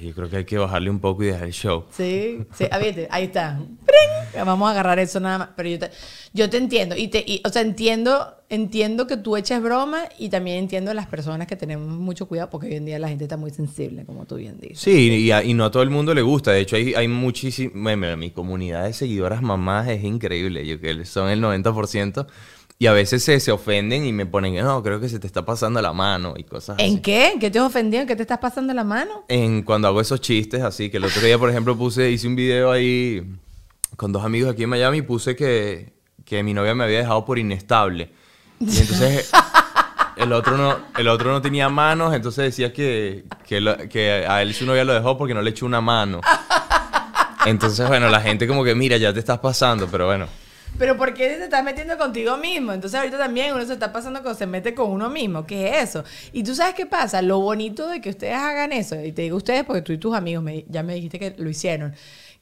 [0.00, 1.84] Yo creo que hay que bajarle un poco y dejar el show.
[1.96, 2.78] Sí, sí, ah,
[3.10, 3.58] ahí está.
[3.86, 4.44] ¡Pring!
[4.46, 5.48] Vamos a agarrar eso nada más.
[5.56, 5.90] Pero yo te,
[6.32, 6.96] yo te entiendo.
[6.96, 10.94] Y te, y, o sea, entiendo, entiendo que tú eches broma y también entiendo a
[10.94, 14.04] las personas que tenemos mucho cuidado porque hoy en día la gente está muy sensible,
[14.04, 14.80] como tú bien dices.
[14.80, 16.52] Sí, y, a- y no a todo el mundo le gusta.
[16.52, 17.72] De hecho, hay, hay muchísimo.
[17.74, 20.66] bueno, mi comunidad de seguidoras mamás es increíble.
[20.66, 22.26] Yo que son el 90%.
[22.80, 25.44] Y a veces se, se ofenden y me ponen, no, creo que se te está
[25.44, 26.86] pasando la mano y cosas así.
[26.86, 27.28] ¿En qué?
[27.32, 28.00] ¿En qué te has ofendido?
[28.00, 29.24] ¿En qué te estás pasando la mano?
[29.28, 32.36] En cuando hago esos chistes, así que el otro día, por ejemplo, puse, hice un
[32.36, 33.22] video ahí
[33.96, 35.92] con dos amigos aquí en Miami y puse que,
[36.24, 38.12] que mi novia me había dejado por inestable.
[38.58, 39.30] Y entonces
[40.16, 44.40] el otro no, el otro no tenía manos, entonces decía que, que, lo- que a
[44.40, 46.22] él su novia lo dejó porque no le echó una mano.
[47.44, 50.26] Entonces, bueno, la gente como que, mira, ya te estás pasando, pero bueno.
[50.80, 52.72] Pero ¿por qué te estás metiendo contigo mismo?
[52.72, 55.44] Entonces ahorita también uno se está pasando cuando se mete con uno mismo.
[55.46, 56.04] ¿Qué es eso?
[56.32, 57.20] Y tú sabes qué pasa.
[57.20, 60.14] Lo bonito de que ustedes hagan eso, y te digo ustedes porque tú y tus
[60.14, 61.94] amigos me- ya me dijiste que lo hicieron,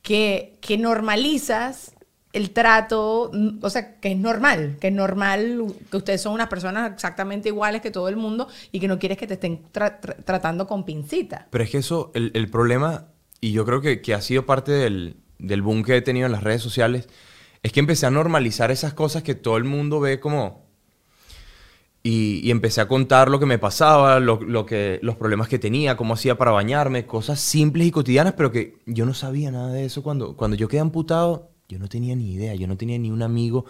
[0.02, 1.92] que, que normalizas
[2.32, 6.46] el trato, mm, o sea, que es normal, que es normal que ustedes son unas
[6.48, 9.98] personas exactamente iguales que todo el mundo y que no quieres que te estén tra-
[10.00, 11.48] tra- tratando con pincita.
[11.50, 13.06] Pero es que eso, el, el problema,
[13.40, 16.32] y yo creo que, que ha sido parte del, del boom que he tenido en
[16.32, 17.08] las redes sociales,
[17.62, 20.66] es que empecé a normalizar esas cosas que todo el mundo ve como...
[22.02, 26.14] Y, empecé a contar lo que me pasaba, lo que, los problemas que tenía, cómo
[26.14, 30.02] hacía para bañarme, cosas simples y cotidianas, pero que yo no sabía nada de eso.
[30.02, 33.20] Cuando, cuando yo quedé amputado, yo no tenía ni idea, yo no tenía ni un
[33.20, 33.66] amigo,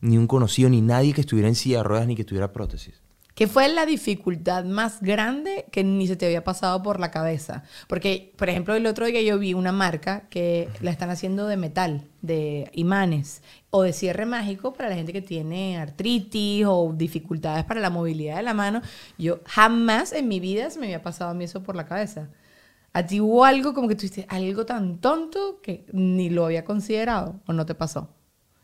[0.00, 2.99] ni un conocido, ni nadie que estuviera en silla de ruedas, ni que tuviera prótesis.
[3.40, 7.62] ¿Qué fue la dificultad más grande que ni se te había pasado por la cabeza?
[7.88, 11.56] Porque, por ejemplo, el otro día yo vi una marca que la están haciendo de
[11.56, 17.64] metal, de imanes o de cierre mágico para la gente que tiene artritis o dificultades
[17.64, 18.82] para la movilidad de la mano.
[19.16, 22.28] Yo jamás en mi vida se me había pasado a mí eso por la cabeza.
[22.92, 27.40] ¿A ti hubo algo como que tuviste algo tan tonto que ni lo había considerado
[27.46, 28.10] o no te pasó?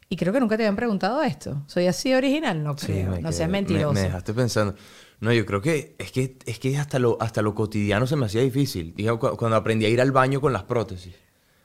[0.09, 1.63] Y creo que nunca te habían preguntado esto.
[1.67, 2.63] ¿Soy así original?
[2.63, 3.11] No creo.
[3.11, 3.93] me no quedé- seas me- mentiroso.
[3.95, 4.75] Me, dejaste pensando.
[5.19, 8.27] No, yo creo que es que, es que hasta, lo, hasta lo cotidiano se me
[8.27, 8.95] hacía difícil.
[8.95, 11.15] Dije, cu- cuando aprendí a ir al baño con las prótesis.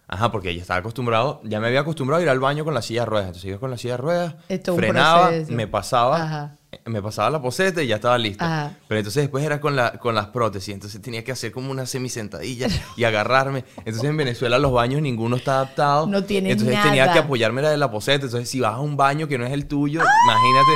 [0.07, 2.81] Ajá, porque ya estaba acostumbrado, ya me había acostumbrado a ir al baño con la
[2.81, 3.27] silla de ruedas.
[3.27, 6.57] Entonces iba con la silla de ruedas, Esto frenaba, me pasaba, Ajá.
[6.85, 8.43] Me pasaba la poseta y ya estaba listo.
[8.43, 8.77] Ajá.
[8.87, 10.73] Pero entonces después era con, la, con las prótesis.
[10.73, 13.65] Entonces tenía que hacer como una semisentadilla y agarrarme.
[13.77, 16.07] Entonces en Venezuela los baños ninguno está adaptado.
[16.07, 18.25] No tiene Entonces tenía que apoyarme la de la poseta.
[18.25, 20.71] Entonces si vas a un baño que no es el tuyo, imagínate,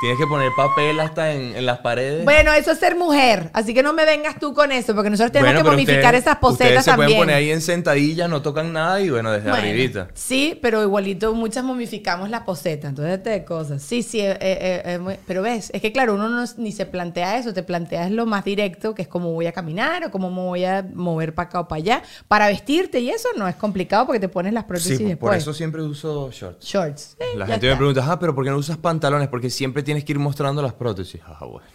[0.00, 2.24] tienes que poner papel hasta en, en las paredes.
[2.24, 3.50] Bueno, eso es ser mujer.
[3.54, 6.22] Así que no me vengas tú con eso, porque nosotros tenemos Bueno, que momificar ustedes-
[6.22, 7.08] esas posetas Ustedes se también.
[7.08, 10.08] pueden poner ahí en sentadilla, no tocan nada y bueno, desde Bueno, arribita.
[10.14, 13.82] Sí, pero igualito muchas momificamos la poseta, entonces te de cosas.
[13.82, 17.38] Sí, sí, eh, eh, eh, pero ves, es que claro, uno no, ni se plantea
[17.38, 20.40] eso, te planteas lo más directo, que es cómo voy a caminar o cómo me
[20.42, 22.02] voy a mover para acá o para allá.
[22.28, 25.30] Para vestirte y eso no es complicado porque te pones las prótesis Sí, después.
[25.30, 26.64] por eso siempre uso shorts.
[26.66, 27.16] Shorts.
[27.36, 27.78] La gente me está.
[27.78, 29.28] pregunta, ah, pero ¿por qué no usas pantalones?
[29.28, 31.22] Porque siempre tienes que ir mostrando las prótesis.
[31.24, 31.66] Ah, bueno.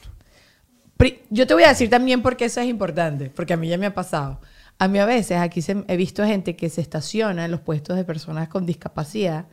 [1.31, 3.77] Yo te voy a decir también por qué eso es importante, porque a mí ya
[3.77, 4.39] me ha pasado.
[4.77, 7.95] A mí a veces aquí se- he visto gente que se estaciona en los puestos
[7.95, 9.47] de personas con discapacidad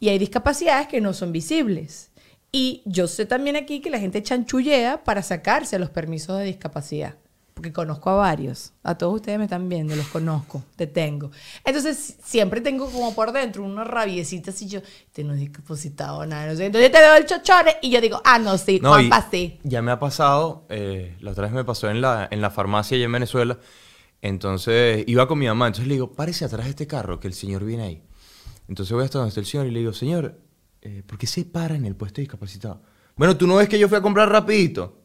[0.00, 2.10] y hay discapacidades que no son visibles.
[2.52, 7.16] Y yo sé también aquí que la gente chanchullea para sacarse los permisos de discapacidad.
[7.54, 8.72] Porque conozco a varios.
[8.82, 11.30] A todos ustedes me están viendo, los conozco, te tengo.
[11.64, 14.80] Entonces siempre tengo como por dentro una rabiecita así yo,
[15.12, 16.66] te no es discapacitado, nada, no sé.
[16.66, 19.60] Entonces te veo el chochore y yo digo, ah, no, sí, No, Juanpa, sí.
[19.62, 22.96] ya me ha pasado, eh, la otra vez me pasó en la, en la farmacia
[22.96, 23.58] allá en Venezuela.
[24.20, 27.34] Entonces iba con mi mamá, entonces le digo, párese atrás de este carro, que el
[27.34, 28.02] señor viene ahí.
[28.68, 30.40] Entonces voy hasta donde está el señor y le digo, señor,
[30.82, 32.82] eh, ¿por qué se para en el puesto de discapacitado?
[33.16, 35.03] Bueno, tú no ves que yo fui a comprar rapidito.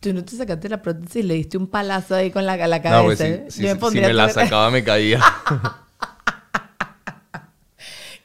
[0.00, 2.82] Tú no te sacaste la prótesis y le diste un palazo ahí con la, la
[2.82, 3.00] cabeza.
[3.00, 3.76] No, pues sí, ¿eh?
[3.78, 5.20] Yo si me la sacaba me caía.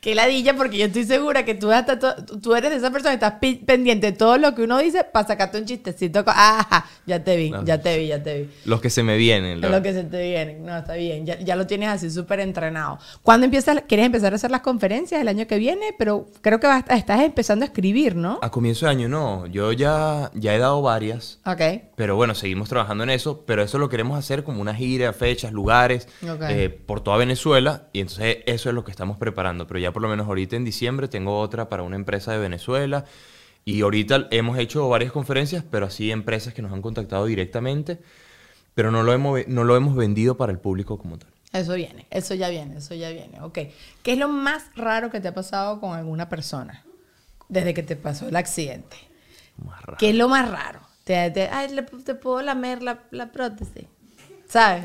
[0.06, 3.26] Qué ladilla, porque yo estoy segura que tú, hasta tú eres de esa persona que
[3.26, 6.24] estás pendiente de todo lo que uno dice para sacarte un chistecito.
[6.24, 7.66] con- Ajá, ya te vi, No.
[7.66, 8.50] ya te vi, ya te vi.
[8.66, 9.56] Los que se me vienen.
[9.56, 10.60] Es lo- lo que se te viene.
[10.60, 11.26] No, está bien.
[11.26, 13.00] Ya, ya lo tienes así súper entrenado.
[13.24, 13.82] ¿Cuándo empiezas?
[13.88, 15.96] ¿Quieres empezar a hacer las conferencias el año que viene?
[15.98, 18.38] Pero creo que vas- estás empezando a escribir, ¿no?
[18.44, 21.40] A comienzo de año no, yo ya, ya he dado varias.
[21.48, 21.62] Ok.
[21.96, 25.52] Pero bueno, seguimos trabajando en eso, pero eso lo queremos hacer como una gira, fechas,
[25.52, 26.08] lugares,
[26.48, 29.66] eh, por toda Venezuela, y entonces eso es lo que estamos preparando.
[29.66, 33.06] Pero ya por lo menos ahorita en diciembre tengo otra para una empresa de Venezuela,
[33.64, 38.02] y ahorita hemos hecho varias conferencias, pero así empresas que nos han contactado directamente,
[38.74, 41.30] pero no lo hemos, no lo hemos vendido para el público como tal.
[41.54, 43.40] Eso viene, eso ya viene, eso ya viene.
[43.42, 43.58] Ok.
[44.04, 46.84] ¿Qué es lo más raro que te ha pasado con alguna persona
[47.48, 48.98] desde que te pasó el accidente?
[49.64, 49.98] Más raro.
[49.98, 50.82] ¿Qué es lo más raro?
[51.06, 53.86] Te, te- ay, te puedo lamer la, la prótesis.
[54.50, 54.84] ¿Sabes?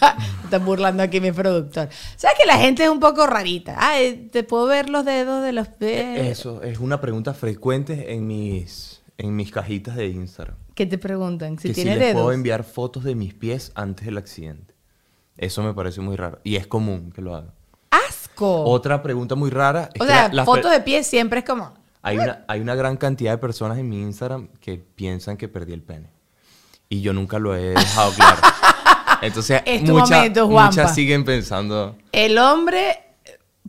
[0.46, 1.88] Está burlando aquí mi productor.
[2.16, 3.76] ¿Sabes que la gente es un poco rarita?
[3.78, 6.20] Ay, ¿te puedo ver los dedos de los pies?
[6.38, 10.56] Eso es una pregunta frecuente en mis, en mis cajitas de Instagram.
[10.74, 11.58] ¿Qué te preguntan?
[11.58, 14.74] Si que si tiene les puedo enviar fotos de mis pies antes del accidente.
[15.36, 16.38] Eso me parece muy raro.
[16.44, 17.50] Y es común que lo hagan.
[17.90, 18.64] ¡Asco!
[18.64, 21.74] Otra pregunta muy rara es o que sea, la- fotos de pies siempre es como...
[22.02, 25.72] hay, una, hay una gran cantidad de personas en mi Instagram que piensan que perdí
[25.72, 26.10] el pene.
[26.88, 28.36] Y yo nunca lo he dejado claro.
[29.22, 31.96] Entonces, Es tu mucha- momento, muchas siguen pensando...
[32.12, 32.98] El hombre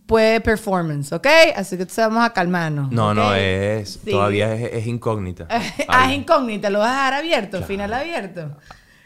[0.05, 1.27] puede performance, ¿ok?
[1.55, 2.91] Así que entonces vamos a calmarnos.
[2.91, 4.11] No, no, es, Sí.
[4.11, 5.47] todavía es, es incógnita.
[5.87, 8.57] ah, es incógnita, lo vas a dejar abierto, final abierto.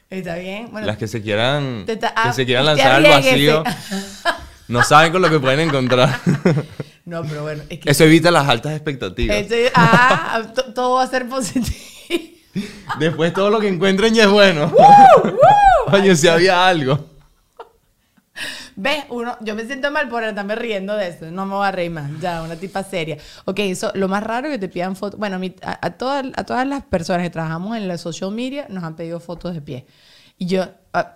[0.09, 0.67] Está bien.
[0.71, 3.63] Bueno, Las que se quieran, te ta- que ah, se quieran lanzar al vacío,
[4.67, 6.19] no saben con lo que pueden encontrar.
[7.03, 7.89] No, pero bueno, es que.
[7.89, 9.35] Eso evita las altas expectativas.
[9.35, 11.75] Este- ah, to- todo va a ser positivo.
[12.99, 14.71] Después todo lo que encuentren ya es bueno.
[15.91, 17.07] Oye, si había algo.
[18.75, 19.03] ¿Ves?
[19.09, 21.29] Uno, yo me siento mal por estarme riendo de eso.
[21.29, 22.09] No me voy a reír más.
[22.19, 23.17] Ya, una tipa seria.
[23.45, 25.19] Ok, eso, lo más raro que te pidan fotos.
[25.19, 28.31] Bueno, a, mí- a, a todas, a todas las personas que trabajamos en la social
[28.31, 29.83] media nos han pedido fotos de pies.
[30.37, 30.65] Y yo,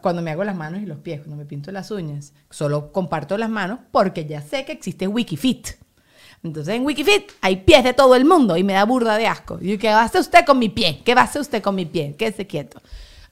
[0.01, 3.38] cuando me hago las manos y los pies, cuando me pinto las uñas, solo comparto
[3.38, 5.69] las manos porque ya sé que existe Wikifit.
[6.43, 9.58] Entonces en Wikifit hay pies de todo el mundo y me da burda de asco.
[9.62, 11.01] Y yo, ¿qué va a hacer usted con mi pie?
[11.04, 12.13] ¿Qué va a hacer usted con mi pie?
[12.15, 12.80] Quédese quieto.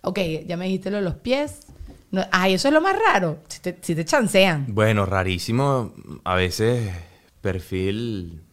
[0.03, 1.67] Ok, ya me dijiste lo de los pies.
[2.11, 3.39] No, ay, eso es lo más raro.
[3.47, 4.65] Si te, si te chancean.
[4.67, 5.93] Bueno, rarísimo.
[6.23, 6.91] A veces
[7.41, 8.43] perfil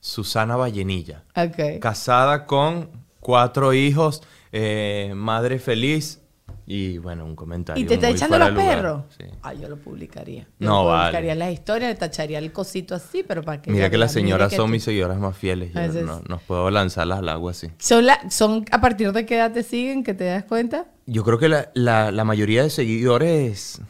[0.00, 1.24] Susana Vallenilla.
[1.36, 1.80] Ok.
[1.80, 6.20] Casada con cuatro hijos, eh, madre feliz.
[6.66, 7.82] Y bueno, un comentario.
[7.82, 8.66] ¿Y te está echando los lugar.
[8.76, 9.02] perros?
[9.18, 9.24] Sí.
[9.42, 10.44] Ay, yo lo publicaría.
[10.58, 11.02] Yo No, vale.
[11.10, 13.70] publicaría las historias, le tacharía el cosito así, pero para que...
[13.70, 15.72] Mira que las señoras son tú- mis seguidoras más fieles.
[15.74, 17.68] Yo veces- no, no puedo lanzarlas al agua así.
[17.78, 20.86] ¿Son, la- ¿Son a partir de qué edad te siguen, que te das cuenta?
[21.06, 23.82] Yo creo que la, la- la mayoría de seguidores,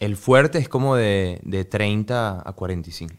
[0.00, 3.14] el fuerte es como de, de 30 a 45.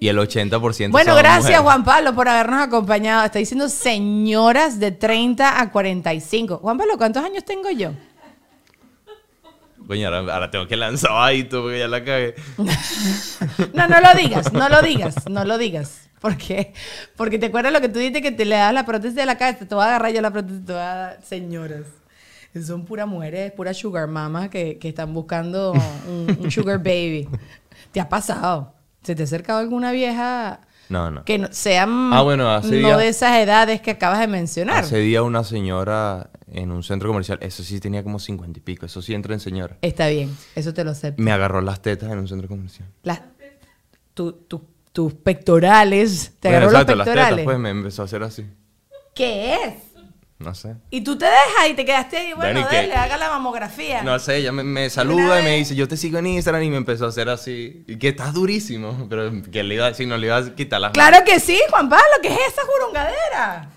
[0.00, 1.60] Y el 80% Bueno, gracias mujeres.
[1.60, 3.24] Juan Pablo por habernos acompañado.
[3.24, 6.58] Está diciendo señoras de 30 a 45.
[6.58, 7.90] Juan Pablo, ¿cuántos años tengo yo?
[9.88, 12.34] Coño, ahora, ahora tengo que lanzar ahí tú porque ya la cagué.
[13.72, 16.08] No, no lo digas, no lo digas, no lo digas.
[16.20, 16.74] ¿Por qué?
[17.16, 19.38] Porque te acuerdas lo que tú dijiste que te le das la prótesis de la
[19.38, 21.82] cabeza, te voy a agarrar yo la prótesis, te voy a dar señoras.
[22.66, 25.72] Son puras mujeres, puras sugar mamas que, que están buscando
[26.08, 27.28] un, un sugar baby.
[27.92, 28.74] ¿Te ha pasado?
[29.08, 31.24] ¿Se te ha acercado alguna vieja No, no.
[31.24, 34.84] que no, sean Ah, bueno, hace no de esas edades que acabas de mencionar?
[34.84, 38.84] Hace día una señora en un centro comercial, eso sí tenía como 50 y pico,
[38.84, 39.78] eso sí entra en señora.
[39.80, 41.22] Está bien, eso te lo acepto.
[41.22, 42.86] Me agarró las tetas en un centro comercial.
[43.02, 43.22] Las-
[44.12, 47.30] tu- tu- tus pectorales, te Bueno, agarró exacto, los las pectorales.
[47.36, 48.46] tetas, pues me empezó a hacer así.
[49.14, 49.74] ¿Qué es?
[50.38, 50.76] No sé.
[50.90, 54.02] Y tú te dejas y te quedaste ahí, bueno, dale, haga la mamografía.
[54.02, 56.76] No sé, ella me, saluda y me dice, yo te sigo en Instagram y me
[56.76, 57.84] empezó a hacer así.
[57.88, 59.06] Y que estás durísimo.
[59.10, 61.60] Pero que le iba a decir, no le iba a quitar las Claro que sí,
[61.70, 63.68] Juan Pablo, ¿qué es esa jurungadera?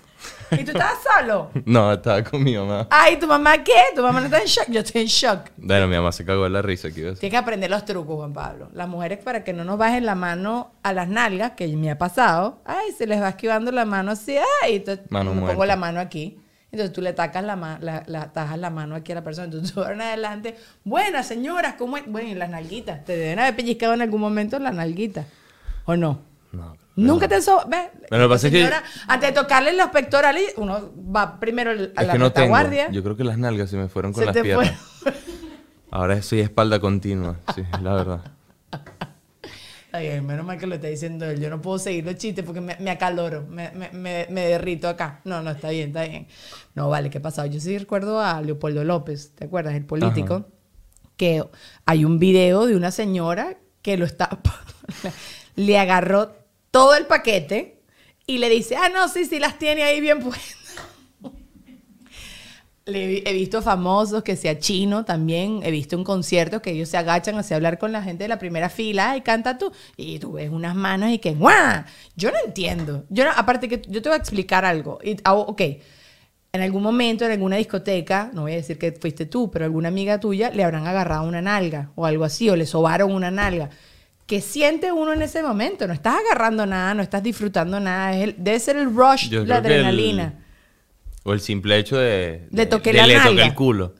[0.52, 1.50] ¿Y tú estabas solo?
[1.64, 2.86] No, estaba con mi mamá.
[2.90, 3.72] Ay, ¿tu mamá qué?
[3.94, 4.66] ¿Tu mamá no está en shock?
[4.68, 5.50] Yo estoy en shock.
[5.56, 7.20] Bueno, mi mamá se cagó de la risa, ¿qué iba a decir?
[7.20, 8.68] Tienes que aprender los trucos, Juan Pablo.
[8.72, 11.98] Las mujeres, para que no nos bajen la mano a las nalgas, que me ha
[11.98, 15.76] pasado, ay, se les va esquivando la mano así, ay, entonces Mano me pongo la
[15.76, 16.38] mano aquí.
[16.72, 19.44] Entonces tú le tacas la, la, la- tajas la mano aquí a la persona.
[19.44, 22.04] Entonces tú en adelante, buenas señoras, ¿cómo es?
[22.06, 23.04] Bueno, y las nalguitas.
[23.04, 25.26] Te deben haber pellizcado en algún momento las nalguitas.
[25.84, 26.20] ¿O no?
[26.52, 26.76] No.
[26.96, 27.88] Nunca te so ¿Ves?
[28.10, 28.70] Pero lo que pasa es que-
[29.08, 32.56] Antes de tocarle los pectorales, uno va primero a Es la que no tengo.
[32.56, 32.90] retaguardia.
[32.90, 34.72] Yo creo que las nalgas se me fueron con se las piernas.
[35.02, 35.12] fue.
[35.90, 37.36] Ahora soy espalda continua.
[37.54, 38.20] Sí, la verdad.
[39.92, 41.38] Está bien, menos mal que lo está diciendo él.
[41.38, 44.88] Yo no puedo seguir los chistes porque me, me acaloro, me, me, me, me derrito
[44.88, 45.20] acá.
[45.24, 46.28] No, no, está bien, está bien.
[46.74, 47.44] No, vale, ¿qué pasó?
[47.44, 49.74] Yo sí recuerdo a Leopoldo López, ¿te acuerdas?
[49.74, 50.34] El político.
[50.34, 50.46] Ajá.
[51.18, 51.44] Que
[51.84, 54.40] hay un video de una señora que lo está.
[55.56, 56.36] le agarró
[56.70, 57.82] todo el paquete
[58.26, 60.56] y le dice, ah, no, sí, sí, las tiene ahí bien puestas.
[62.84, 65.60] Le he- visto famosos que sea chino también.
[65.62, 68.38] He visto en conciertos que ellos se agachan hacia hablar con la gente de la
[68.40, 69.70] primera fila y canta tú.
[69.96, 71.84] Y tú ves unas manos y que ¡guau!
[72.16, 73.04] Yo no entiendo.
[73.08, 74.98] Yo no- aparte que yo te voy a explicar algo.
[75.04, 75.60] Y, ah, ok.
[76.54, 79.88] En algún momento, en alguna discoteca, no voy a decir que fuiste tú, pero alguna
[79.88, 83.70] amiga tuya le habrán agarrado una nalga o algo así, o le sobaron una nalga.
[84.26, 85.86] ¿Qué siente uno en ese momento?
[85.86, 88.14] No estás agarrando nada, no estás disfrutando nada.
[88.16, 90.41] Es el- debe ser el rush, Yo la adrenalina.
[91.24, 92.48] O el simple hecho de...
[92.50, 93.94] Le toqué de la le toqué el culo.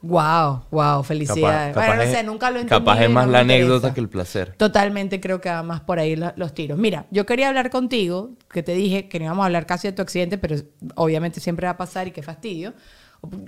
[0.00, 1.74] Wow, wow, felicidades.
[1.74, 2.68] bueno, no sé, nunca lo entendí.
[2.84, 3.64] Capaz es más la interesa.
[3.64, 4.54] anécdota que el placer.
[4.56, 6.78] Totalmente creo que va más por ahí la- los tiros.
[6.78, 9.92] Mira, yo quería hablar contigo, que te dije que no íbamos a hablar casi de
[9.92, 10.54] tu accidente, pero
[10.94, 12.74] obviamente siempre va a pasar y qué fastidio.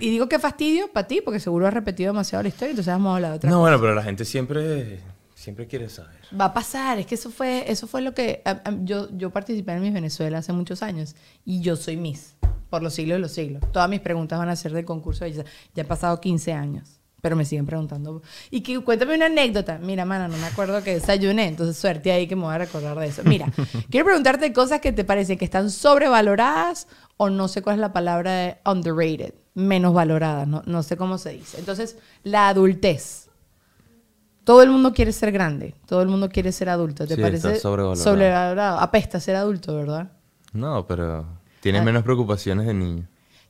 [0.01, 3.11] Y digo que fastidio para ti, porque seguro has repetido demasiado la historia, entonces vamos
[3.11, 3.61] a hablar de otra No, cosa.
[3.69, 4.99] bueno, pero la gente siempre,
[5.41, 6.15] siempre quiere saber.
[6.39, 9.29] Va a pasar, es que eso fue, eso fue lo que a- a- yo, yo
[9.31, 12.35] participé en Miss Venezuela hace muchos años y yo soy Miss
[12.69, 13.61] por los siglos de los siglos.
[13.73, 15.49] Todas mis preguntas van a ser del concurso de belleza.
[15.75, 18.21] Ya han pasado 15 años, pero me siguen preguntando.
[18.49, 19.77] Y que cuéntame una anécdota.
[19.79, 22.97] Mira, mana, no me acuerdo que desayuné, entonces suerte ahí que me voy a recordar
[22.97, 23.23] de eso.
[23.25, 23.51] Mira,
[23.89, 27.93] quiero preguntarte cosas que te parecen que están sobrevaloradas o no sé cuál es la
[27.93, 31.57] palabra de underrated, menos valoradas, no, no sé cómo se dice.
[31.59, 33.27] Entonces, la adultez.
[34.43, 37.05] Todo el mundo quiere ser grande, todo el mundo quiere ser adulto.
[37.07, 38.03] ¿Te Sí, parece está sobrevalorado.
[38.03, 38.79] sobrevalorado?
[38.79, 40.11] Apesta ser adulto, ¿verdad?
[40.53, 41.25] No, pero
[41.59, 41.85] tienes Ah.
[41.85, 43.07] menos preocupaciones de niño.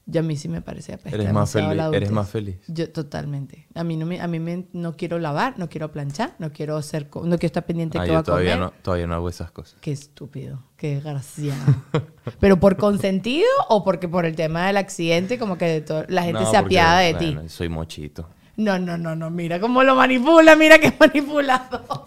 [0.07, 1.15] Yo a mí sí me parece apesta.
[1.15, 2.57] Eres más feliz- eres más feliz.
[2.67, 3.67] Yo totalmente.
[3.75, 6.75] A mí no me, a mí me- no quiero lavar, no quiero planchar, no quiero
[6.75, 8.71] hacer, no quiero estar pendiente de Ah, qué va yo a todavía comer.
[8.73, 9.77] no, todavía no hago esas cosas.
[9.79, 11.61] Qué estúpido, qué desgraciado.
[12.41, 16.45] Pero por consentido o porque por el tema del accidente como que la gente No,
[16.51, 17.37] se porque, apiada de ti.
[17.47, 18.27] Soy mochito.
[18.61, 22.05] No, no, no, no, mira cómo lo manipula, mira qué manipulador.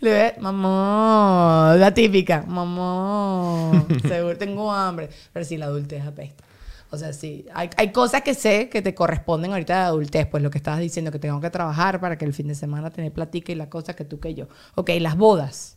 [0.00, 5.10] Le ve, mamá, la típica, mamá, seguro tengo hambre.
[5.32, 6.44] Pero sí, la adultez apesta.
[6.90, 10.42] O sea, sí, hay, hay cosas que sé que te corresponden ahorita de adultez, pues
[10.44, 13.12] lo que estabas diciendo, que tengo que trabajar para que el fin de semana tener
[13.12, 14.46] platica y la cosa que tú que yo.
[14.76, 15.76] Ok, las bodas.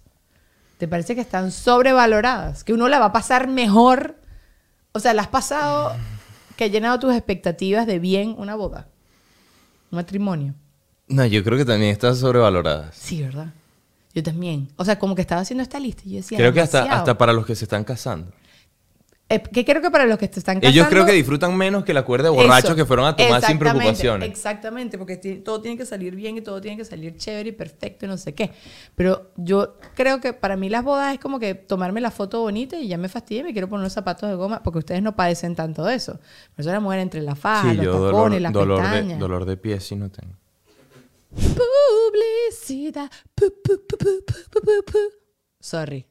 [0.77, 2.63] ¿Te parece que están sobrevaloradas?
[2.63, 4.17] Que uno la va a pasar mejor.
[4.91, 5.95] O sea, ¿la has pasado
[6.55, 8.87] que ha llenado tus expectativas de bien una boda?
[9.91, 10.53] Un matrimonio.
[11.07, 12.95] No, yo creo que también están sobrevaloradas.
[12.95, 13.53] Sí, ¿verdad?
[14.13, 14.69] Yo también.
[14.77, 16.37] O sea, como que estaba haciendo esta lista y yo decía.
[16.37, 17.01] Creo que hasta, demasiado.
[17.01, 18.31] hasta para los que se están casando.
[19.27, 20.69] Eh, que creo que para los que te están casando.
[20.69, 22.75] Ellos creo que disfrutan menos que la cuerda de borrachos Eso.
[22.75, 24.29] que fueron a tomar sin preocupaciones.
[24.29, 28.05] Exactamente, porque todo tiene que salir bien y todo tiene que salir chévere y perfecto
[28.05, 28.51] y no sé qué.
[28.93, 32.75] Pero yo creo que para mí las bodas es como que tomarme la foto bonita
[32.77, 35.55] y ya me fastidié, me quiero poner los zapatos de goma, porque ustedes no padecen
[35.55, 36.19] tanto de eso.
[36.55, 38.83] Pero eso la mujer entre la faja, Sí, los yo tacones, dolor, las dolor, de,
[38.89, 39.19] pestañas.
[39.19, 40.35] dolor de pie sí no tengo.
[41.31, 43.09] Publicidad.
[43.33, 44.97] Pu, pu, pu, pu, pu, pu, pu, pu.
[45.59, 46.05] Sorry,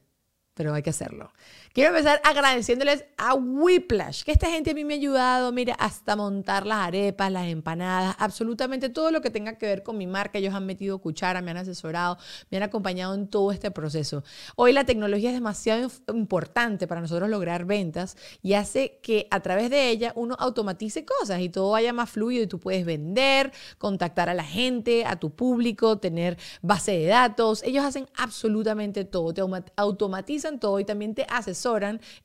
[0.53, 1.31] pero hay que hacerlo.
[1.75, 6.15] Quiero empezar agradeciéndoles a Whiplash, que esta gente a mí me ha ayudado, mira, hasta
[6.15, 10.37] montar las arepas, las empanadas, absolutamente todo lo que tenga que ver con mi marca.
[10.37, 12.17] Ellos han metido cuchara, me han asesorado,
[12.49, 14.23] me han acompañado en todo este proceso.
[14.55, 19.69] Hoy la tecnología es demasiado importante para nosotros lograr ventas y hace que a través
[19.69, 24.29] de ella uno automatice cosas y todo vaya más fluido y tú puedes vender, contactar
[24.29, 27.63] a la gente, a tu público, tener base de datos.
[27.63, 29.41] Ellos hacen absolutamente todo, te
[29.75, 31.64] automatizan todo y también te asesoran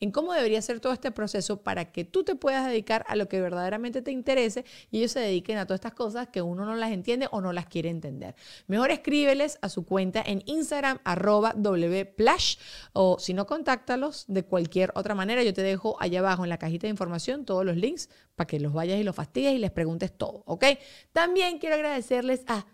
[0.01, 3.29] en cómo debería ser todo este proceso para que tú te puedas dedicar a lo
[3.29, 6.75] que verdaderamente te interese y ellos se dediquen a todas estas cosas que uno no
[6.77, 8.35] las entiende o no las quiere entender.
[8.67, 12.57] Mejor escríbeles a su cuenta en Instagram, arroba wplash,
[12.93, 15.43] o si no, contáctalos de cualquier otra manera.
[15.43, 18.61] Yo te dejo allá abajo en la cajita de información todos los links para que
[18.61, 20.65] los vayas y los fastidies y les preguntes todo, ¿ok?
[21.13, 22.67] También quiero agradecerles a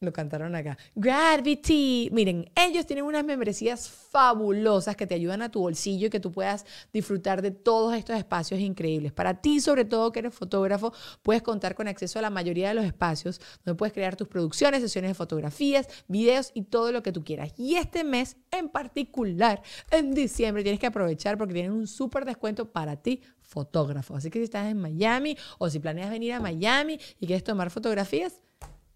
[0.00, 0.78] lo cantaron acá.
[0.94, 2.08] Gravity.
[2.10, 6.32] Miren, ellos tienen unas membresías fabulosas que te ayudan a tu bolsillo y que tú
[6.32, 9.12] puedas disfrutar de todos estos espacios increíbles.
[9.12, 12.74] Para ti, sobre todo que eres fotógrafo, puedes contar con acceso a la mayoría de
[12.74, 17.12] los espacios donde puedes crear tus producciones, sesiones de fotografías, videos y todo lo que
[17.12, 17.52] tú quieras.
[17.58, 19.60] Y este mes en particular,
[19.90, 24.16] en diciembre, tienes que aprovechar porque tienen un súper descuento para ti fotógrafo.
[24.16, 27.70] Así que si estás en Miami o si planeas venir a Miami y quieres tomar
[27.70, 28.40] fotografías,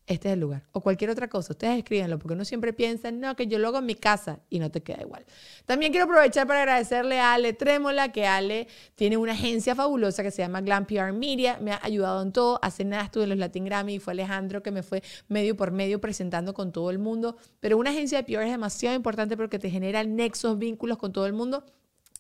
[0.06, 0.64] este es el lugar.
[0.72, 1.54] O cualquier otra cosa.
[1.54, 4.58] Ustedes escríbanlo porque uno siempre piensa, no, que yo lo hago en mi casa y
[4.58, 5.24] no te queda igual.
[5.64, 10.30] También quiero aprovechar para agradecerle a Ale Trémola, que Ale tiene una agencia fabulosa que
[10.30, 11.58] se llama Glam PR Media.
[11.60, 12.58] Me ha ayudado en todo.
[12.62, 15.70] Hace nada estuve en los Latin Grammy y fue Alejandro que me fue medio por
[15.70, 17.36] medio presentando con todo el mundo.
[17.60, 21.26] Pero una agencia de PR es demasiado importante porque te genera nexos, vínculos con todo
[21.26, 21.64] el mundo.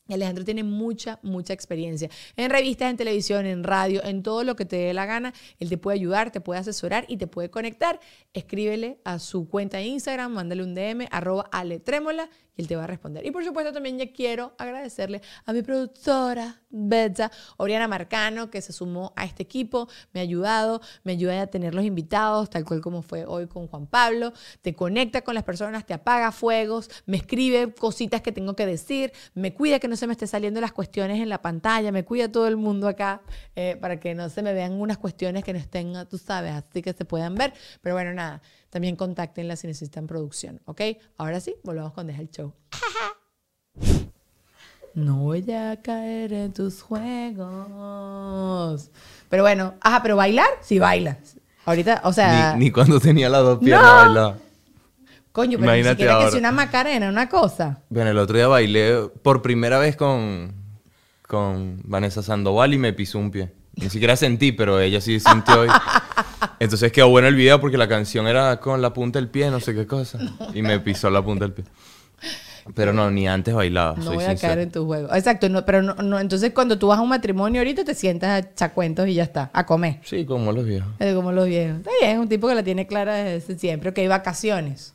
[0.08, 4.64] Alejandro tiene mucha, mucha experiencia en revistas, en televisión, en radio, en todo lo que
[4.66, 5.32] te dé la gana.
[5.58, 8.00] Él te puede ayudar, te puede asesorar y te puede conectar.
[8.34, 12.84] Escríbele a su cuenta de Instagram, mándale un DM, arroba aletrémola y él te va
[12.84, 13.24] a responder.
[13.26, 18.72] Y por supuesto también ya quiero agradecerle a mi productora, Betsa, Oriana Marcano, que se
[18.72, 22.80] sumó a este equipo, me ha ayudado, me ayuda a tener los invitados, tal cual
[22.80, 27.16] como fue hoy con Juan Pablo, te conecta con las personas, te apaga fuegos, me
[27.16, 30.72] escribe cositas que tengo que decir, me cuida que no se me esté saliendo las
[30.72, 33.22] cuestiones en la pantalla, me cuida todo el mundo acá
[33.56, 36.82] eh, para que no se me vean unas cuestiones que no estén, tú sabes, así
[36.82, 37.52] que se puedan ver.
[37.82, 38.42] Pero bueno, nada,
[38.74, 40.80] también contáctenla si necesitan producción, ¿ok?
[41.16, 42.52] Ahora sí, volvamos con Deja el Show.
[44.94, 47.50] No voy a caer en tus juegos.
[49.28, 51.36] Pero bueno, ajá, pero bailar, sí bailas.
[51.64, 53.96] Ahorita, o sea, Ni, ni cuando tenía las dos piernas No.
[53.96, 54.38] bailaba.
[55.32, 57.82] coño, pero ni imagínate siquiera que sea una macarena, una cosa.
[57.88, 60.52] Bueno, el otro día bailé por primera vez con,
[61.26, 63.52] con Vanessa Sandoval y me pisó un pie.
[63.76, 65.64] Ni siquiera sentí, pero ella sí sintió.
[65.66, 65.68] y-
[66.60, 69.60] Entonces quedó bueno el video porque la canción era con la punta del pie, no
[69.60, 70.18] sé qué cosa.
[70.54, 71.64] Y me pisó la punta del pie.
[72.74, 73.94] Pero no, ni antes bailaba.
[73.96, 74.54] No soy voy a sincero.
[74.54, 75.14] caer en tu juego.
[75.14, 78.30] Exacto, no, pero no, no, entonces cuando tú vas a un matrimonio ahorita te sientas
[78.30, 79.98] a echar cuentos y ya está, a comer.
[80.02, 80.88] Sí, como los viejos.
[80.98, 81.78] Es como los viejos.
[81.78, 83.90] Está bien, es un tipo que la tiene clara desde siempre.
[83.90, 84.94] Ok, vacaciones.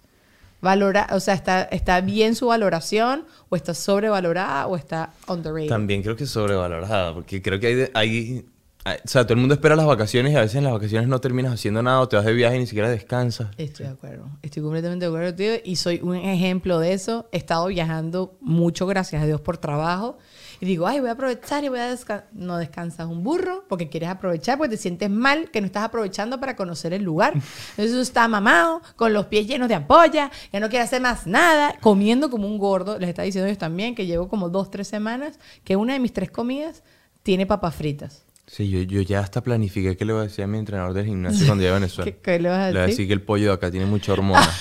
[0.62, 5.70] Valora, o sea, está, está bien su valoración, o está sobrevalorada, o está underrated.
[5.70, 8.46] También creo que sobrevalorada, porque creo que hay, hay-
[8.86, 11.20] O sea, todo el mundo espera las vacaciones y a veces en las vacaciones no
[11.20, 13.50] terminas haciendo nada o te vas de viaje y ni siquiera descansas.
[13.58, 14.30] Estoy de acuerdo.
[14.42, 17.28] Estoy completamente de acuerdo contigo y soy un ejemplo de eso.
[17.32, 20.18] He estado viajando mucho, gracias a Dios, por trabajo.
[20.62, 22.30] Y digo, ay, voy a aprovechar y voy a descansar.
[22.32, 26.40] No descansas un burro porque quieres aprovechar, porque te sientes mal que no estás aprovechando
[26.40, 27.34] para conocer el lugar.
[27.72, 31.28] Entonces tú estás mamado, con los pies llenos de ampolla, ya no quiere hacer más
[31.28, 32.98] nada, comiendo como un gordo.
[32.98, 36.14] Les está diciendo ellos también que llevo como dos, tres semanas que una de mis
[36.14, 36.84] tres comidas
[37.24, 38.29] tiene papas fritas.
[38.52, 41.06] Sí, yo, yo ya hasta planifiqué qué le voy a decir a mi entrenador del
[41.06, 42.12] gimnasio cuando llegue a Venezuela.
[42.12, 42.98] ¿Qué- qué le vas a Le voy a decir?
[42.98, 44.50] decir que el pollo de acá tiene mucha hormona.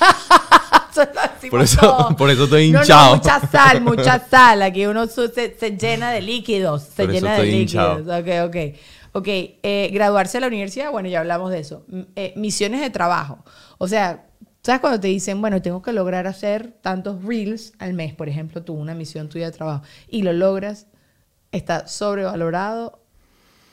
[1.50, 3.16] Por eso- por eso estoy No, no, hinchado.
[3.16, 4.62] mucha sal, mucha sal.
[4.62, 6.82] Aquí uno se, se llena de líquidos.
[6.82, 8.00] Se Por eso llena de líquidos.
[8.00, 8.18] hinchado.
[8.20, 8.56] Ok, ok.
[9.12, 11.86] Ok, eh, graduarse de la universidad, bueno, ya hablamos de eso.
[12.16, 13.44] Eh, misiones de trabajo.
[13.78, 14.26] O sea,
[14.62, 18.62] ¿sabes cuando te dicen, bueno, tengo que lograr hacer tantos reels al mes, por ejemplo,
[18.62, 20.88] tú, una misión tuya de trabajo, y lo logras,
[21.52, 23.00] está sobrevalorado,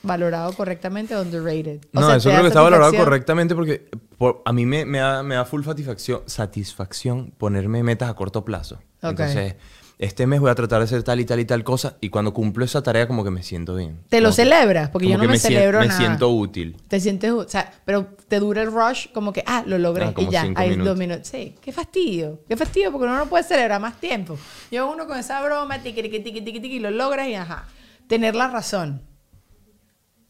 [0.06, 1.82] valorado correctamente, underrated.
[1.94, 5.00] O No, sea, eso creo que está valorado correctamente porque por- a mí me, me
[5.00, 8.76] da, me da full satisfacción, satisfacción ponerme metas a corto plazo.
[9.02, 9.12] Ok.
[9.12, 9.56] Entonces,
[9.98, 12.34] este mes voy a tratar de hacer tal y tal y tal cosa y cuando
[12.34, 14.02] cumplo esa tarea como que me siento bien.
[14.10, 14.90] ¿Te lo Como celebras?
[14.90, 15.98] Porque yo no me celebro Me nada.
[16.00, 16.76] siento útil.
[16.90, 20.14] Te sientes, o sea, pero te dura el rush como que, ah, lo logré Ah,
[20.18, 20.86] y ya, hay minutos.
[20.86, 21.28] dos minutos.
[21.30, 24.38] Sí, qué fastidio, qué fastidio, porque uno no puede celebrar más tiempo.
[24.70, 27.66] Yo uno con esa broma, tiqui, tiqui, tiqui, tiqui, tiqui, y lo logras y ajá.
[28.08, 29.02] Tener la razón.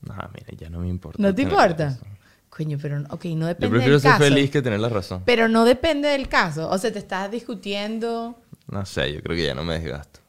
[0.09, 1.21] Ah, mira, ya no me importa.
[1.21, 1.97] ¿No te importa?
[2.49, 4.23] Coño, pero, ok, no Yo depende prefiero del ser caso.
[4.23, 5.23] feliz que tener la razón.
[5.25, 6.69] Pero no depende del caso.
[6.69, 8.39] O sea, te estás discutiendo.
[8.69, 10.21] No sé, yo creo que ya no me desgasto.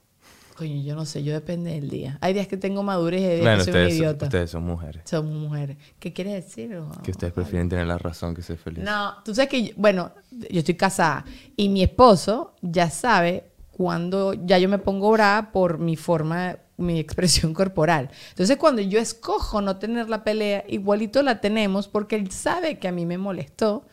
[0.57, 2.16] Coño, yo no sé, yo depende del día.
[2.22, 4.24] Hay días que tengo madurez y hay días Bueno, que soy un idiota.
[4.24, 5.03] ustedes son mujeres.
[5.05, 5.77] Somos mujeres.
[6.01, 6.81] ¿Qué quieres decir?
[7.05, 8.83] Que ustedes prefieren tener la razón que ser feliz.
[8.83, 14.33] No, tú sabes que, yo- bueno, yo estoy casada y mi esposo ya sabe cuando
[14.33, 18.11] ya yo me pongo brava por mi forma, mi expresión corporal.
[18.31, 22.89] Entonces, cuando yo escojo no tener la pelea, igualito la tenemos porque él sabe que
[22.89, 23.87] a mí me molestó.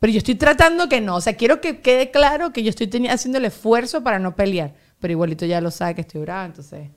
[0.00, 1.16] Pero yo estoy tratando que no.
[1.16, 4.74] O sea, quiero que quede claro que yo estoy haciendo el esfuerzo para no pelear.
[4.98, 6.88] Pero igualito ya lo sabe que estoy brava, entonces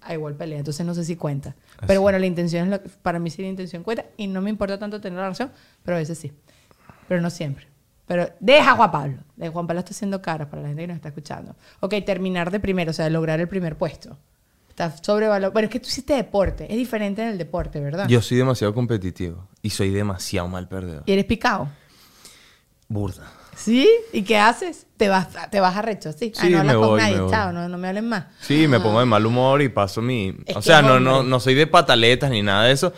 [0.00, 0.58] a igual pelea.
[0.58, 1.54] Entonces no sé si cuenta.
[1.86, 4.40] Pero bueno, la intención es lo que- para mí sí la intención cuenta y no
[4.40, 5.50] me importa tanto tener la razón,
[5.84, 6.32] pero a veces sí.
[7.08, 7.66] Pero no siempre.
[8.06, 9.18] Pero deja a Juan Pablo.
[9.36, 11.56] De Juan Pablo está haciendo cara para la gente que nos está escuchando.
[11.80, 14.16] Ok, terminar de primero, o sea, lograr el primer puesto.
[14.76, 15.52] Está sobrevalorado.
[15.54, 16.66] Bueno, es que tú hiciste deporte.
[16.70, 18.06] Es diferente en el deporte, ¿verdad?
[18.08, 21.02] Yo soy demasiado competitivo y soy demasiado mal perdedor.
[21.06, 21.70] Y eres picado.
[22.86, 23.32] Burda.
[23.56, 23.88] ¿Sí?
[24.12, 24.86] ¿Y qué haces?
[24.98, 26.30] Te vas, te vas arrecho, sí.
[26.36, 28.26] Ah, Sí, no hablas me con nadie, me chao, no, no me hablen más.
[28.42, 28.82] Sí, me Ah.
[28.82, 30.36] pongo de mal humor y paso mi...
[30.44, 32.92] Es o sea, no, no, no soy de pataletas ni nada de eso,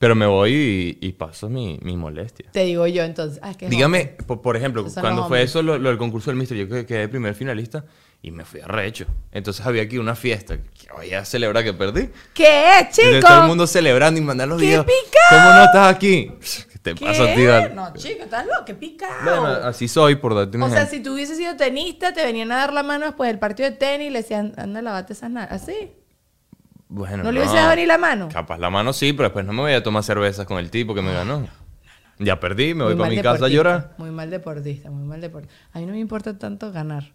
[0.00, 2.50] pero me voy y, y paso mi, mi molestia.
[2.50, 3.38] Te digo yo entonces.
[3.40, 6.58] Ah, Dígame, por, por ejemplo, Esos cuando fue eso, lo, lo del concurso del Mister,
[6.58, 7.84] yo que- quedé primer finalista
[8.22, 9.06] y me fui a recho.
[9.32, 10.58] Entonces había aquí una fiesta.
[10.58, 12.10] Que voy a celebrar que perdí.
[12.34, 13.26] ¿Qué, Entonces chico?
[13.26, 14.86] todo el mundo celebrando y mandando los ¡Qué videos.
[15.30, 16.32] ¿Cómo no estás aquí?
[16.70, 17.04] ¿Qué te ¿Qué?
[17.06, 17.68] pasa?
[17.74, 19.14] No, chico, estás loco, qué picado.
[19.24, 22.52] Bueno, así soy, por darte un O sea, si tú hubieses sido tenista, te venían
[22.52, 25.30] a dar la mano después del partido de tenis y le decían, anda, lavate esas
[25.30, 25.62] nalgas.
[25.62, 25.92] Así.
[26.88, 28.28] Bueno, ¿No le hubiese dado ni la mano?
[28.32, 30.94] Capaz la mano sí, pero después no me voy a tomar cervezas con el tipo
[30.94, 31.48] que me ganó.
[32.18, 33.94] Ya perdí, me voy para mi casa a llorar.
[33.96, 35.54] Muy mal deportista, muy mal deportista.
[35.72, 37.12] A mí no me importa tanto ganar.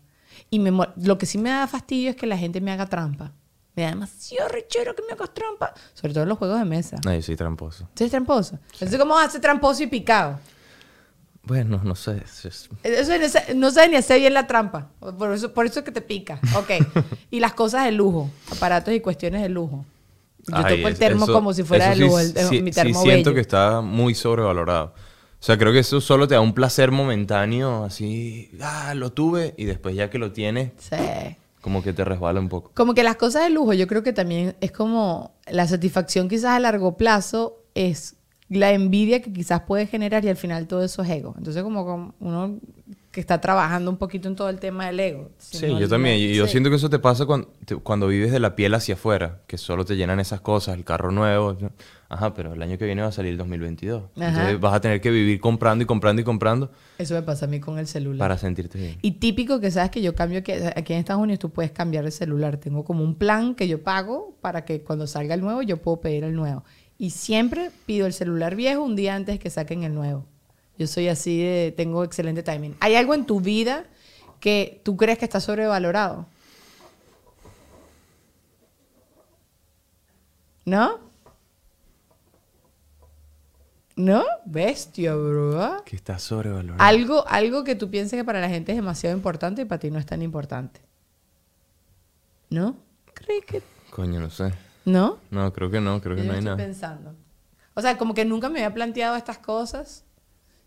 [0.49, 3.31] Y me, lo que sí me da fastidio es que la gente me haga trampa.
[3.75, 5.73] Me da demasiado rechero que me hagas trampa.
[5.93, 6.97] Sobre todo en los juegos de mesa.
[7.03, 7.83] No, yo soy tramposo.
[7.93, 8.57] ¿Tú eres tramposo?
[8.73, 10.39] Entonces, ¿cómo hace tramposo y picado?
[11.43, 12.21] Bueno, no sé.
[12.23, 13.11] es- es- Eso
[13.55, 14.89] no, sabe ni hacer bien la trampa.
[14.99, 16.39] Por eso, por eso es que te pica.
[16.57, 16.71] Ok.
[17.31, 18.31] y las cosas de lujo.
[18.51, 19.85] Aparatos y cuestiones de lujo.
[20.47, 22.19] Yo Ay, toco el termo eso- como si fuera de lujo.
[22.19, 23.35] sí- el- sí- mi sí termo siento bello.
[23.35, 24.93] que está muy sobrevalorado.
[25.39, 29.53] O sea, creo que eso solo te da un placer momentáneo, así, ah, lo tuve,
[29.57, 30.95] y después ya que lo tienes, Sí.
[31.61, 32.71] como que te resbala un poco.
[32.73, 36.51] Como que las cosas de lujo, yo creo que también es como la satisfacción quizás
[36.51, 38.15] a largo plazo es
[38.49, 41.33] la envidia que quizás puede generar y al final todo eso es ego.
[41.37, 42.59] Entonces como, como uno
[43.15, 45.31] que está trabajando un poquito en todo el tema del ego.
[45.37, 46.17] Si Sí, no, yo también.
[46.17, 46.51] Y yo sí.
[46.51, 47.47] siento que eso te pasa cuando,
[47.81, 51.11] cuando vives de la piel hacia afuera, que solo te llenan esas cosas, el carro
[51.11, 51.57] nuevo.
[52.09, 54.03] Ajá, pero el año que viene va a salir el 2022.
[54.17, 54.27] Ajá.
[54.27, 57.47] Entonces vas a tener que vivir comprando y comprando y comprando Eso me pasa a
[57.47, 58.19] mí con el celular.
[58.19, 58.97] para sentirte bien.
[59.01, 62.03] Y típico que sabes que yo cambio aquí, aquí en Estados Unidos, tú puedes cambiar
[62.03, 62.57] el celular.
[62.57, 66.01] Tengo como un plan que yo pago para que cuando salga el nuevo yo puedo
[66.01, 66.65] pedir el nuevo.
[66.97, 70.25] Y siempre pido el celular viejo un día antes que saquen el nuevo.
[70.77, 72.75] Yo soy así de, tengo excelente timing.
[72.79, 73.85] ¿Hay algo en tu vida
[74.39, 76.25] que tú crees que está sobrevalorado?
[80.65, 80.99] ¿No?
[83.95, 84.23] ¿No?
[84.45, 85.83] Bestia, bro.
[85.85, 86.81] Que está sobrevalorado.
[86.83, 89.89] Algo, algo que tú pienses que para la gente es demasiado importante y para ti
[89.91, 90.81] no es tan importante.
[92.49, 92.77] ¿No?
[93.13, 93.61] ¿Crees que
[93.91, 94.51] Coño, no sé.
[94.83, 95.19] no?
[95.31, 96.57] No, creo que no, creo que Yo no hay estoy nada.
[96.57, 97.15] pensando.
[97.73, 100.03] O sea, como que nunca me había planteado estas cosas.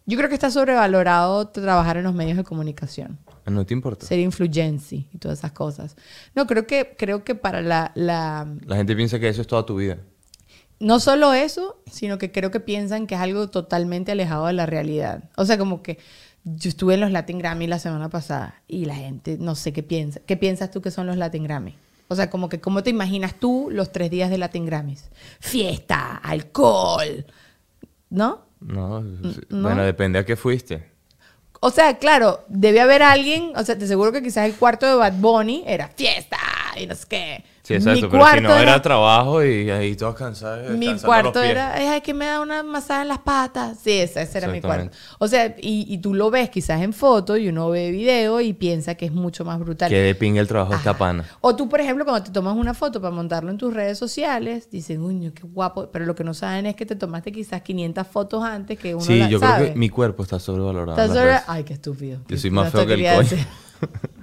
[0.09, 3.19] Yo creo que está sobrevalorado trabajar en los medios de comunicación.
[3.45, 4.07] No te importa.
[4.07, 5.97] Ser influency y todas esas cosas.
[6.35, 8.49] No, creo que, creo que para la, la...
[8.65, 9.99] La gente piensa que eso es toda tu vida.
[10.81, 14.65] No solo eso, sino que creo que piensan que es algo totalmente alejado de la
[14.65, 15.25] realidad.
[15.37, 15.99] O sea, como que
[16.43, 19.83] yo estuve en los Latin Grammy la semana pasada y la gente no sé qué
[19.83, 20.21] piensa.
[20.21, 21.75] ¿Qué piensas tú que son los Latin Grammy?
[22.09, 25.11] O sea, como que cómo te imaginas tú los tres días de Latin Grammys.
[25.39, 27.27] Fiesta, alcohol,
[28.09, 28.48] ¿no?
[28.61, 29.03] No,
[29.51, 30.91] bueno, depende a qué fuiste.
[31.61, 34.95] O sea, claro, debe haber alguien, o sea, te aseguro que quizás el cuarto de
[34.95, 36.39] Bad Bunny era fiesta
[36.77, 37.45] y no sé qué.
[37.69, 40.71] Sí, exacto, pero si no era, trabajo y ahí todos cansados.
[40.71, 41.51] Mi los cuarto pies.
[41.51, 43.77] era, "Ay, que me da una masaje en las patas.
[43.85, 44.91] Sí, ese, ese era mi cuarto.
[45.19, 48.55] O sea, y, y tú lo ves quizás en foto y uno ve video y
[48.55, 49.91] piensa que es mucho más brutal.
[49.91, 51.25] Que de pinga el trabajo esta pana.
[51.43, 54.71] O tú, por ejemplo, cuando te tomas una foto para montarlo en tus redes sociales,
[54.71, 55.91] dicen, uy, qué guapo.
[55.93, 59.05] Pero lo que no saben es que te tomaste quizás 500 fotos antes que uno
[59.05, 61.07] Sí, la yo creo que mi cuerpo está sobrevalorado.
[61.07, 61.41] Sobre-.
[61.47, 62.21] Ay, qué estúpido.
[62.29, 63.45] Yo soy más feo que el coño.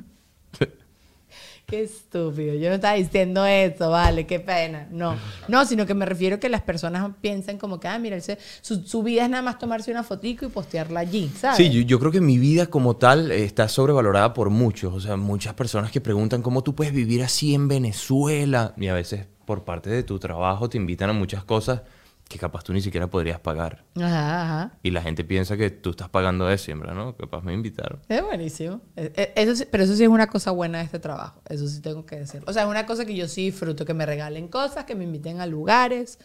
[1.65, 2.53] Qué estúpido.
[2.53, 4.87] Yo no estaba diciendo eso, vale, qué pena.
[4.91, 5.15] No,
[5.47, 8.17] no, sino que me refiero que las personas piensan como que, ah, mira,
[8.61, 11.57] su, su vida es nada más tomarse una fotico y postearla allí, ¿sabes?
[11.57, 14.93] Sí, yo, yo creo que mi vida como tal está sobrevalorada por muchos.
[14.93, 18.73] O sea, muchas personas que preguntan cómo tú puedes vivir así en Venezuela.
[18.77, 21.81] Y a veces por parte de tu trabajo te invitan a muchas cosas
[22.27, 23.85] que capaz tú ni siquiera podrías pagar.
[23.95, 24.71] Ajá, ajá.
[24.81, 27.15] Y la gente piensa que tú estás pagando eso, verdad, ¿no?
[27.15, 27.99] Capaz me invitaron.
[28.09, 28.81] Es buenísimo.
[28.95, 31.41] Eh, eh, Eso sí- pero eso sí es una cosa buena de este trabajo.
[31.47, 32.41] Eso sí tengo que decir.
[32.47, 35.03] O sea, es una cosa que yo sí disfruto, que me regalen cosas, que me
[35.03, 36.17] inviten a lugares.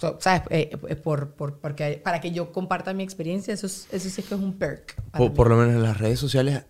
[0.00, 0.42] So, ¿Sabes?
[0.50, 4.22] Eh, eh, por, por- porque, para que yo comparta mi experiencia, eso, es- eso sí
[4.22, 5.00] que es un perk.
[5.16, 6.64] Por, por lo menos en las redes sociales,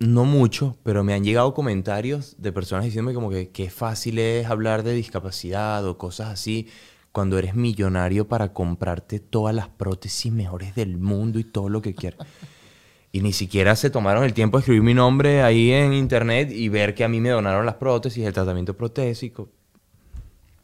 [0.00, 4.46] no mucho, pero me han llegado comentarios de personas diciéndome como que qué fácil es
[4.48, 6.68] hablar de discapacidad o cosas así
[7.12, 11.94] cuando eres millonario para comprarte todas las prótesis mejores del mundo y todo lo que
[11.94, 12.26] quieras.
[13.12, 16.70] Y ni siquiera se tomaron el tiempo de escribir mi nombre ahí en internet y
[16.70, 19.50] ver que a mí me donaron las prótesis, el tratamiento protésico.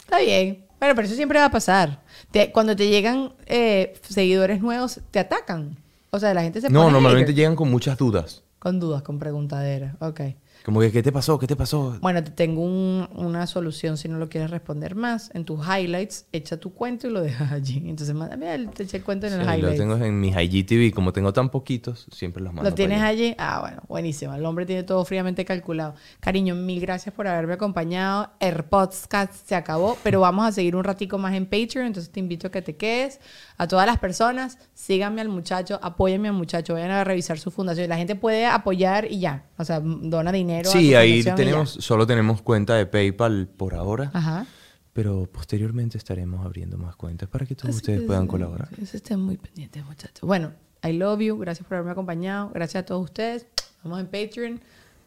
[0.01, 0.65] Está bien.
[0.81, 2.03] Bueno, pero eso siempre va a pasar.
[2.31, 5.77] Te- cuando te llegan eh, seguidores nuevos, te atacan.
[6.11, 7.35] O sea, la gente se No, pone normalmente hater.
[7.37, 8.43] llegan con muchas dudas.
[8.59, 9.97] Con dudas, con preguntaderas.
[10.01, 10.21] Ok.
[10.69, 11.39] Como que, ¿qué te pasó?
[11.39, 11.97] ¿Qué te pasó?
[12.03, 15.31] Bueno, te tengo un- una solución si no lo quieres responder más.
[15.33, 17.79] En tus highlights, echa tu cuento y lo dejas allí.
[17.89, 19.79] Entonces, mándame, el- te eché el cuento en Sí, el lo highlights.
[19.79, 20.93] tengo en mis IGTV.
[20.95, 23.35] Como tengo tan poquitos, siempre los mando ¿Lo tienes allí?
[23.39, 24.35] Ah, bueno, buenísimo.
[24.35, 25.95] El hombre tiene todo fríamente calculado.
[26.21, 28.29] Cariño, mil gracias por haberme acompañado.
[28.39, 32.21] El podcast se acabó, pero vamos a seguir un ratico más en Patreon, entonces te
[32.21, 33.21] invito a que te quedes.
[33.57, 37.89] A todas las personas, síganme al muchacho, apóyenme al muchacho, vayan a revisar su fundación.
[37.89, 39.47] La gente puede apoyar y ya.
[39.57, 40.71] O sea, dona dinero dinero.
[40.71, 44.11] Sí, a ahí tenemos, solo tenemos cuenta de PayPal por ahora.
[44.15, 44.47] Ajá.
[44.93, 48.69] Pero posteriormente estaremos abriendo más cuentas para que todos Así ustedes que puedan sí, colaborar.
[48.83, 50.23] Eso estén muy pendientes, muchachos.
[50.23, 50.53] Bueno,
[50.83, 51.39] I love you.
[51.39, 52.51] Gracias por haberme acompañado.
[52.53, 53.47] Gracias a todos ustedes.
[53.85, 54.61] Vamos en Patreon.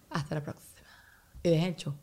[0.09, 0.71] Hasta la próxima.
[1.43, 1.93] Y dejen el show.